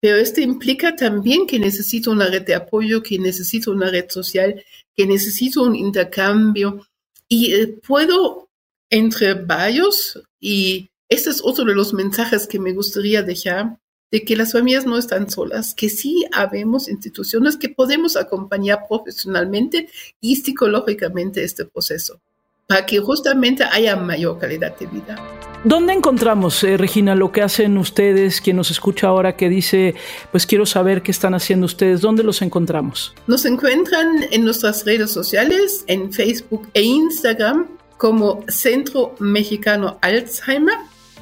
pero 0.00 0.16
esto 0.16 0.40
implica 0.40 0.94
también 0.94 1.46
que 1.46 1.58
necesito 1.58 2.12
una 2.12 2.26
red 2.26 2.42
de 2.42 2.54
apoyo, 2.54 3.02
que 3.02 3.18
necesito 3.18 3.72
una 3.72 3.90
red 3.90 4.08
social, 4.08 4.62
que 4.96 5.06
necesito 5.06 5.62
un 5.62 5.74
intercambio 5.74 6.86
y 7.28 7.52
eh, 7.52 7.66
puedo 7.86 8.48
entre 8.90 9.34
varios 9.34 10.20
y 10.40 10.90
este 11.08 11.30
es 11.30 11.40
otro 11.42 11.64
de 11.64 11.74
los 11.74 11.92
mensajes 11.92 12.46
que 12.46 12.58
me 12.58 12.72
gustaría 12.72 13.22
dejar 13.22 13.78
de 14.10 14.24
que 14.24 14.36
las 14.36 14.52
familias 14.52 14.86
no 14.86 14.98
están 14.98 15.30
solas, 15.30 15.74
que 15.74 15.88
sí 15.88 16.24
habemos 16.32 16.88
instituciones 16.88 17.56
que 17.56 17.68
podemos 17.68 18.16
acompañar 18.16 18.86
profesionalmente 18.88 19.88
y 20.20 20.36
psicológicamente 20.36 21.44
este 21.44 21.64
proceso, 21.64 22.20
para 22.66 22.86
que 22.86 22.98
justamente 23.00 23.64
haya 23.64 23.96
mayor 23.96 24.38
calidad 24.38 24.76
de 24.78 24.86
vida. 24.86 25.16
¿Dónde 25.64 25.92
encontramos, 25.92 26.62
eh, 26.62 26.76
Regina, 26.76 27.14
lo 27.14 27.32
que 27.32 27.42
hacen 27.42 27.76
ustedes, 27.78 28.40
quien 28.40 28.56
nos 28.56 28.70
escucha 28.70 29.08
ahora 29.08 29.36
que 29.36 29.48
dice, 29.48 29.94
pues 30.30 30.46
quiero 30.46 30.64
saber 30.64 31.02
qué 31.02 31.10
están 31.10 31.34
haciendo 31.34 31.66
ustedes? 31.66 32.00
¿Dónde 32.00 32.22
los 32.22 32.42
encontramos? 32.42 33.12
Nos 33.26 33.44
encuentran 33.44 34.26
en 34.30 34.44
nuestras 34.44 34.84
redes 34.84 35.10
sociales, 35.10 35.84
en 35.88 36.12
Facebook 36.12 36.68
e 36.74 36.82
Instagram, 36.82 37.66
como 37.96 38.44
Centro 38.46 39.16
Mexicano 39.18 39.98
Alzheimer 40.00 40.76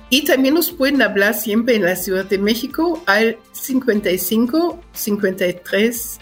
y 0.09 0.25
también 0.25 0.55
nos 0.55 0.71
pueden 0.71 1.03
hablar 1.03 1.35
siempre 1.35 1.75
en 1.75 1.83
la 1.83 1.97
Ciudad 1.97 2.25
de 2.25 2.39
México 2.39 3.03
al 3.07 3.39
55 3.53 4.81
53 4.93 6.19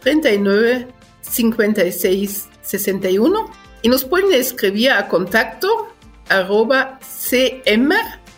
39 0.00 0.88
56 1.20 2.48
61 2.62 3.50
y 3.82 3.88
nos 3.88 4.04
pueden 4.04 4.32
escribir 4.32 4.90
a 4.90 5.06
contacto 5.08 5.88
arroba 6.28 6.98
cm 7.00 7.92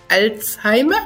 alzheimer 0.08 1.02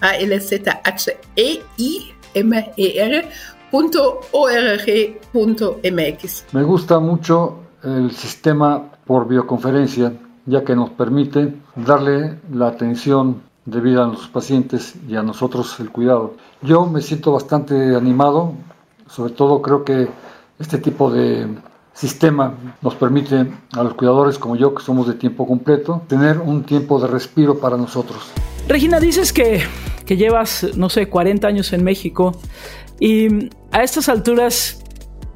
a 0.00 0.16
l 0.16 0.40
z 0.40 0.80
h 0.84 1.16
e 1.36 1.62
i 1.76 2.12
m 2.34 2.72
e 2.76 3.00
r 3.00 3.28
punto 3.70 4.20
org 4.32 5.20
punto 5.32 5.80
mx. 5.82 6.44
Me 6.52 6.62
gusta 6.62 7.00
mucho 7.00 7.58
el 7.82 8.12
sistema 8.12 8.92
por 9.04 9.26
bioconferencia 9.26 10.12
ya 10.46 10.64
que 10.64 10.76
nos 10.76 10.90
permite 10.90 11.54
darle 11.76 12.38
la 12.52 12.68
atención 12.68 13.42
debida 13.64 14.04
a 14.04 14.08
los 14.08 14.28
pacientes 14.28 14.94
y 15.08 15.16
a 15.16 15.22
nosotros 15.22 15.78
el 15.80 15.90
cuidado. 15.90 16.34
Yo 16.62 16.86
me 16.86 17.00
siento 17.00 17.32
bastante 17.32 17.96
animado, 17.96 18.52
sobre 19.08 19.32
todo 19.32 19.62
creo 19.62 19.84
que 19.84 20.08
este 20.58 20.78
tipo 20.78 21.10
de 21.10 21.46
sistema 21.94 22.54
nos 22.82 22.94
permite 22.94 23.46
a 23.72 23.82
los 23.82 23.94
cuidadores 23.94 24.38
como 24.38 24.56
yo, 24.56 24.74
que 24.74 24.82
somos 24.82 25.06
de 25.06 25.14
tiempo 25.14 25.46
completo, 25.46 26.02
tener 26.08 26.38
un 26.38 26.64
tiempo 26.64 27.00
de 27.00 27.06
respiro 27.06 27.58
para 27.58 27.76
nosotros. 27.76 28.32
Regina, 28.68 29.00
dices 29.00 29.32
que, 29.32 29.62
que 30.04 30.16
llevas, 30.16 30.66
no 30.76 30.88
sé, 30.88 31.08
40 31.08 31.46
años 31.46 31.72
en 31.72 31.84
México 31.84 32.32
y 33.00 33.48
a 33.70 33.82
estas 33.82 34.08
alturas 34.08 34.82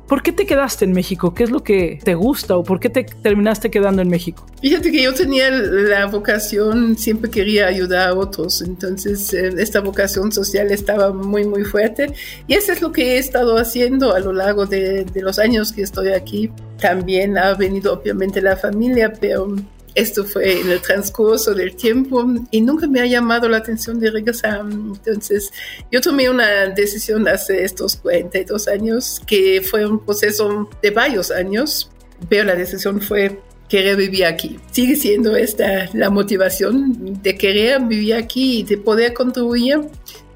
¿Por 0.09 0.23
qué 0.23 0.33
te 0.33 0.47
quedaste 0.47 0.87
en 0.87 0.93
México? 0.93 1.35
¿Qué 1.35 1.45
es 1.45 1.51
lo 1.51 1.63
que 1.63 2.01
te 2.03 2.15
gusta 2.15 2.57
o 2.57 2.65
por 2.65 2.81
qué 2.81 2.89
te 2.89 3.05
terminaste 3.05 3.71
quedando 3.71 4.01
en 4.01 4.09
México? 4.09 4.47
Fíjate 4.63 4.91
que 4.91 5.03
yo 5.03 5.13
tenía 5.13 5.51
la 5.51 6.07
vocación, 6.07 6.97
siempre 6.97 7.31
quería 7.31 7.67
ayudar 7.67 8.09
a 8.09 8.15
otros, 8.15 8.63
entonces 8.63 9.35
eh, 9.35 9.51
esta 9.59 9.81
vocación 9.81 10.33
social 10.33 10.71
estaba 10.71 11.13
muy, 11.13 11.45
muy 11.45 11.63
fuerte 11.65 12.15
y 12.47 12.55
eso 12.55 12.73
es 12.73 12.81
lo 12.81 12.91
que 12.91 13.17
he 13.17 13.19
estado 13.19 13.59
haciendo 13.59 14.15
a 14.15 14.21
lo 14.21 14.33
largo 14.33 14.65
de, 14.65 15.05
de 15.05 15.23
los 15.23 15.39
años 15.39 15.73
que 15.73 15.83
estoy 15.83 16.09
aquí. 16.09 16.51
También 16.81 17.37
ha 17.37 17.53
venido 17.55 17.93
obviamente 17.93 18.41
la 18.41 18.57
familia, 18.57 19.13
pero 19.21 19.55
esto 19.95 20.25
fue 20.25 20.61
en 20.61 20.71
el 20.71 20.81
transcurso 20.81 21.55
del 21.55 21.75
tiempo 21.75 22.25
y 22.51 22.61
nunca 22.61 22.87
me 22.87 23.01
ha 23.01 23.07
llamado 23.07 23.49
la 23.49 23.59
atención 23.59 23.99
de 23.99 24.11
regresar. 24.11 24.61
Entonces, 24.61 25.51
yo 25.91 26.01
tomé 26.01 26.31
una 26.31 26.67
decisión 26.67 27.27
hace 27.29 27.65
estos 27.65 27.97
42 27.97 28.69
años, 28.69 29.21
que 29.27 29.63
fue 29.63 29.87
un 29.87 30.05
proceso 30.05 30.69
de 30.83 30.91
varios 30.91 31.31
años, 31.31 31.91
pero 32.29 32.45
la 32.45 32.55
decisión 32.55 33.01
fue 33.01 33.41
querer 33.69 33.97
vivir 33.97 34.25
aquí. 34.25 34.59
Sigue 34.71 34.97
siendo 34.97 35.37
esta 35.37 35.89
la 35.93 36.11
motivación 36.11 37.23
de 37.23 37.37
querer 37.37 37.81
vivir 37.83 38.15
aquí 38.15 38.61
y 38.61 38.63
de 38.63 38.79
poder 38.79 39.13
contribuir. 39.13 39.81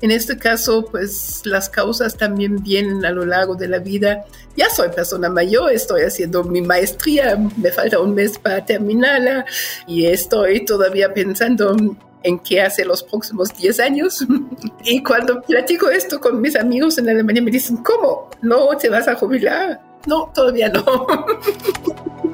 En 0.02 0.10
este 0.10 0.36
caso, 0.36 0.84
pues 0.90 1.42
las 1.44 1.68
causas 1.68 2.16
también 2.16 2.62
vienen 2.62 3.04
a 3.04 3.10
lo 3.10 3.24
largo 3.24 3.54
de 3.54 3.68
la 3.68 3.78
vida. 3.78 4.24
Ya 4.56 4.68
soy 4.68 4.88
persona 4.88 5.28
mayor, 5.28 5.72
estoy 5.72 6.02
haciendo 6.02 6.42
mi 6.44 6.60
maestría, 6.60 7.38
me 7.56 7.70
falta 7.70 8.00
un 8.00 8.14
mes 8.14 8.36
para 8.36 8.64
terminarla 8.64 9.46
y 9.86 10.06
estoy 10.06 10.64
todavía 10.64 11.14
pensando 11.14 11.76
en 12.24 12.38
qué 12.40 12.62
hace 12.62 12.84
los 12.84 13.02
próximos 13.02 13.56
10 13.56 13.80
años. 13.80 14.26
y 14.84 15.02
cuando 15.02 15.40
platico 15.42 15.88
esto 15.88 16.20
con 16.20 16.40
mis 16.40 16.56
amigos 16.56 16.98
en 16.98 17.08
Alemania 17.08 17.42
me 17.42 17.50
dicen, 17.50 17.78
¿cómo? 17.78 18.28
¿No 18.42 18.76
te 18.76 18.88
vas 18.88 19.06
a 19.08 19.14
jubilar? 19.14 19.80
No, 20.06 20.32
todavía 20.34 20.68
no. 20.68 20.82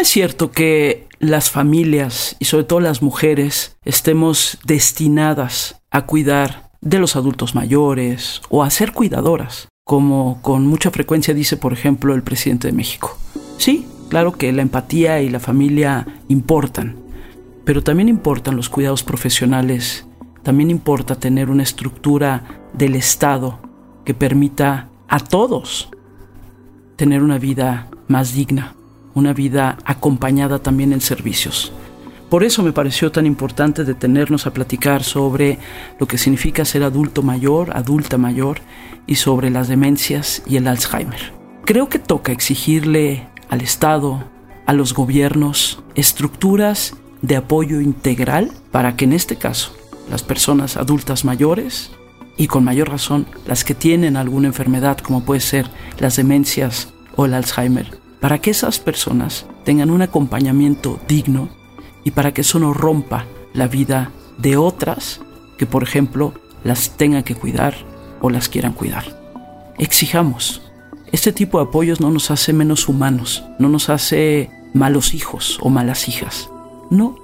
Es 0.00 0.12
cierto 0.12 0.52
que 0.52 1.08
las 1.18 1.50
familias 1.50 2.36
y 2.38 2.44
sobre 2.44 2.62
todo 2.62 2.78
las 2.78 3.02
mujeres 3.02 3.76
estemos 3.84 4.58
destinadas 4.64 5.82
a 5.90 6.06
cuidar 6.06 6.70
de 6.80 7.00
los 7.00 7.16
adultos 7.16 7.56
mayores 7.56 8.40
o 8.48 8.62
a 8.62 8.70
ser 8.70 8.92
cuidadoras, 8.92 9.68
como 9.84 10.40
con 10.40 10.66
mucha 10.66 10.92
frecuencia 10.92 11.34
dice, 11.34 11.56
por 11.56 11.72
ejemplo, 11.72 12.14
el 12.14 12.22
presidente 12.22 12.68
de 12.68 12.72
México. 12.72 13.18
Sí, 13.56 13.88
claro 14.08 14.32
que 14.32 14.52
la 14.52 14.62
empatía 14.62 15.20
y 15.20 15.30
la 15.30 15.40
familia 15.40 16.06
importan, 16.28 16.96
pero 17.64 17.82
también 17.82 18.08
importan 18.08 18.54
los 18.54 18.68
cuidados 18.68 19.02
profesionales, 19.02 20.06
también 20.44 20.70
importa 20.70 21.16
tener 21.16 21.50
una 21.50 21.64
estructura 21.64 22.44
del 22.72 22.94
Estado 22.94 23.58
que 24.04 24.14
permita 24.14 24.88
a 25.08 25.18
todos 25.18 25.90
tener 26.94 27.22
una 27.22 27.38
vida 27.38 27.88
más 28.06 28.32
digna, 28.32 28.74
una 29.18 29.32
vida 29.32 29.76
acompañada 29.84 30.60
también 30.60 30.92
en 30.92 31.00
servicios. 31.00 31.72
Por 32.30 32.44
eso 32.44 32.62
me 32.62 32.72
pareció 32.72 33.10
tan 33.10 33.24
importante 33.24 33.84
detenernos 33.84 34.46
a 34.46 34.52
platicar 34.52 35.02
sobre 35.02 35.58
lo 35.98 36.06
que 36.06 36.18
significa 36.18 36.64
ser 36.64 36.82
adulto 36.82 37.22
mayor, 37.22 37.74
adulta 37.74 38.18
mayor 38.18 38.60
y 39.06 39.14
sobre 39.14 39.50
las 39.50 39.68
demencias 39.68 40.42
y 40.46 40.56
el 40.56 40.68
Alzheimer. 40.68 41.32
Creo 41.64 41.88
que 41.88 41.98
toca 41.98 42.32
exigirle 42.32 43.26
al 43.48 43.62
Estado, 43.62 44.24
a 44.66 44.74
los 44.74 44.92
gobiernos, 44.92 45.82
estructuras 45.94 46.94
de 47.22 47.36
apoyo 47.36 47.80
integral 47.80 48.52
para 48.70 48.96
que 48.96 49.06
en 49.06 49.14
este 49.14 49.36
caso 49.36 49.74
las 50.10 50.22
personas 50.22 50.76
adultas 50.76 51.24
mayores 51.24 51.90
y 52.36 52.46
con 52.46 52.64
mayor 52.64 52.90
razón 52.90 53.26
las 53.46 53.64
que 53.64 53.74
tienen 53.74 54.16
alguna 54.16 54.48
enfermedad 54.48 54.98
como 54.98 55.24
puede 55.24 55.40
ser 55.40 55.68
las 55.98 56.16
demencias 56.16 56.92
o 57.16 57.24
el 57.24 57.34
Alzheimer, 57.34 57.98
para 58.20 58.38
que 58.38 58.50
esas 58.50 58.78
personas 58.78 59.46
tengan 59.64 59.90
un 59.90 60.02
acompañamiento 60.02 60.98
digno 61.08 61.48
y 62.04 62.10
para 62.10 62.32
que 62.32 62.40
eso 62.40 62.58
no 62.58 62.74
rompa 62.74 63.26
la 63.52 63.68
vida 63.68 64.10
de 64.38 64.56
otras 64.56 65.20
que, 65.56 65.66
por 65.66 65.82
ejemplo, 65.82 66.32
las 66.64 66.96
tengan 66.96 67.22
que 67.22 67.34
cuidar 67.34 67.74
o 68.20 68.30
las 68.30 68.48
quieran 68.48 68.72
cuidar. 68.72 69.04
Exijamos. 69.78 70.62
Este 71.12 71.32
tipo 71.32 71.58
de 71.58 71.64
apoyos 71.64 72.00
no 72.00 72.10
nos 72.10 72.30
hace 72.30 72.52
menos 72.52 72.88
humanos, 72.88 73.44
no 73.58 73.68
nos 73.68 73.88
hace 73.88 74.50
malos 74.74 75.14
hijos 75.14 75.58
o 75.62 75.70
malas 75.70 76.08
hijas. 76.08 76.50
No, 76.90 77.16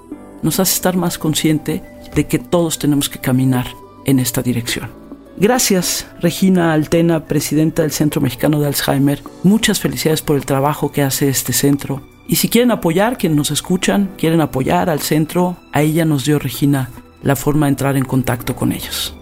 nos 0.42 0.60
hace 0.60 0.74
estar 0.74 0.96
más 0.96 1.18
consciente 1.18 1.82
de 2.14 2.26
que 2.26 2.38
todos 2.38 2.78
tenemos 2.78 3.08
que 3.08 3.18
caminar 3.18 3.66
en 4.04 4.18
esta 4.18 4.42
dirección. 4.42 5.03
Gracias, 5.36 6.06
Regina 6.20 6.72
Altena, 6.72 7.24
presidenta 7.24 7.82
del 7.82 7.90
Centro 7.90 8.20
Mexicano 8.20 8.60
de 8.60 8.68
Alzheimer. 8.68 9.22
Muchas 9.42 9.80
felicidades 9.80 10.22
por 10.22 10.36
el 10.36 10.46
trabajo 10.46 10.92
que 10.92 11.02
hace 11.02 11.28
este 11.28 11.52
centro. 11.52 12.02
Y 12.28 12.36
si 12.36 12.48
quieren 12.48 12.70
apoyar, 12.70 13.18
quienes 13.18 13.36
nos 13.36 13.50
escuchan, 13.50 14.10
quieren 14.16 14.40
apoyar 14.40 14.88
al 14.88 15.00
centro, 15.00 15.56
a 15.72 15.82
ella 15.82 16.04
nos 16.04 16.24
dio 16.24 16.38
Regina 16.38 16.90
la 17.22 17.36
forma 17.36 17.66
de 17.66 17.70
entrar 17.70 17.96
en 17.96 18.04
contacto 18.04 18.54
con 18.54 18.70
ellos. 18.70 19.16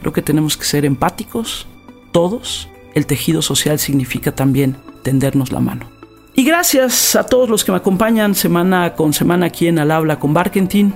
Creo 0.00 0.12
que 0.12 0.22
tenemos 0.22 0.56
que 0.56 0.64
ser 0.64 0.84
empáticos, 0.84 1.66
todos. 2.12 2.68
El 2.94 3.06
tejido 3.06 3.42
social 3.42 3.78
significa 3.78 4.34
también 4.34 4.76
tendernos 5.02 5.52
la 5.52 5.60
mano. 5.60 5.90
Y 6.34 6.44
gracias 6.44 7.14
a 7.14 7.24
todos 7.24 7.48
los 7.48 7.64
que 7.64 7.72
me 7.72 7.78
acompañan 7.78 8.34
semana 8.34 8.94
con 8.94 9.12
semana 9.12 9.46
aquí 9.46 9.66
en 9.66 9.78
Al 9.78 9.90
Habla 9.90 10.18
con 10.18 10.32
Barkentin. 10.32 10.94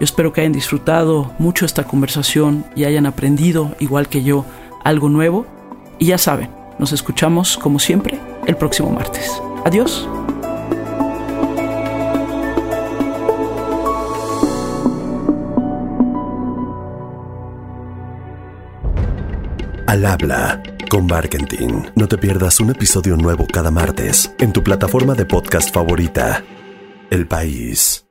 Yo 0.00 0.04
espero 0.04 0.32
que 0.32 0.40
hayan 0.40 0.52
disfrutado 0.52 1.32
mucho 1.38 1.64
esta 1.64 1.84
conversación 1.84 2.66
y 2.74 2.84
hayan 2.84 3.06
aprendido, 3.06 3.74
igual 3.78 4.08
que 4.08 4.24
yo, 4.24 4.44
algo 4.82 5.08
nuevo. 5.08 5.46
Y 5.98 6.06
ya 6.06 6.18
saben, 6.18 6.50
nos 6.78 6.92
escuchamos 6.92 7.56
como 7.56 7.78
siempre 7.78 8.18
el 8.46 8.56
próximo 8.56 8.90
martes. 8.90 9.30
Adiós. 9.64 10.08
Al 19.86 20.04
habla 20.06 20.60
con 20.90 21.06
Barkentin. 21.06 21.90
No 21.94 22.08
te 22.08 22.18
pierdas 22.18 22.58
un 22.58 22.70
episodio 22.70 23.16
nuevo 23.16 23.46
cada 23.46 23.70
martes 23.70 24.34
en 24.38 24.52
tu 24.52 24.62
plataforma 24.64 25.14
de 25.14 25.24
podcast 25.24 25.72
favorita. 25.72 26.42
El 27.10 27.28
País. 27.28 28.03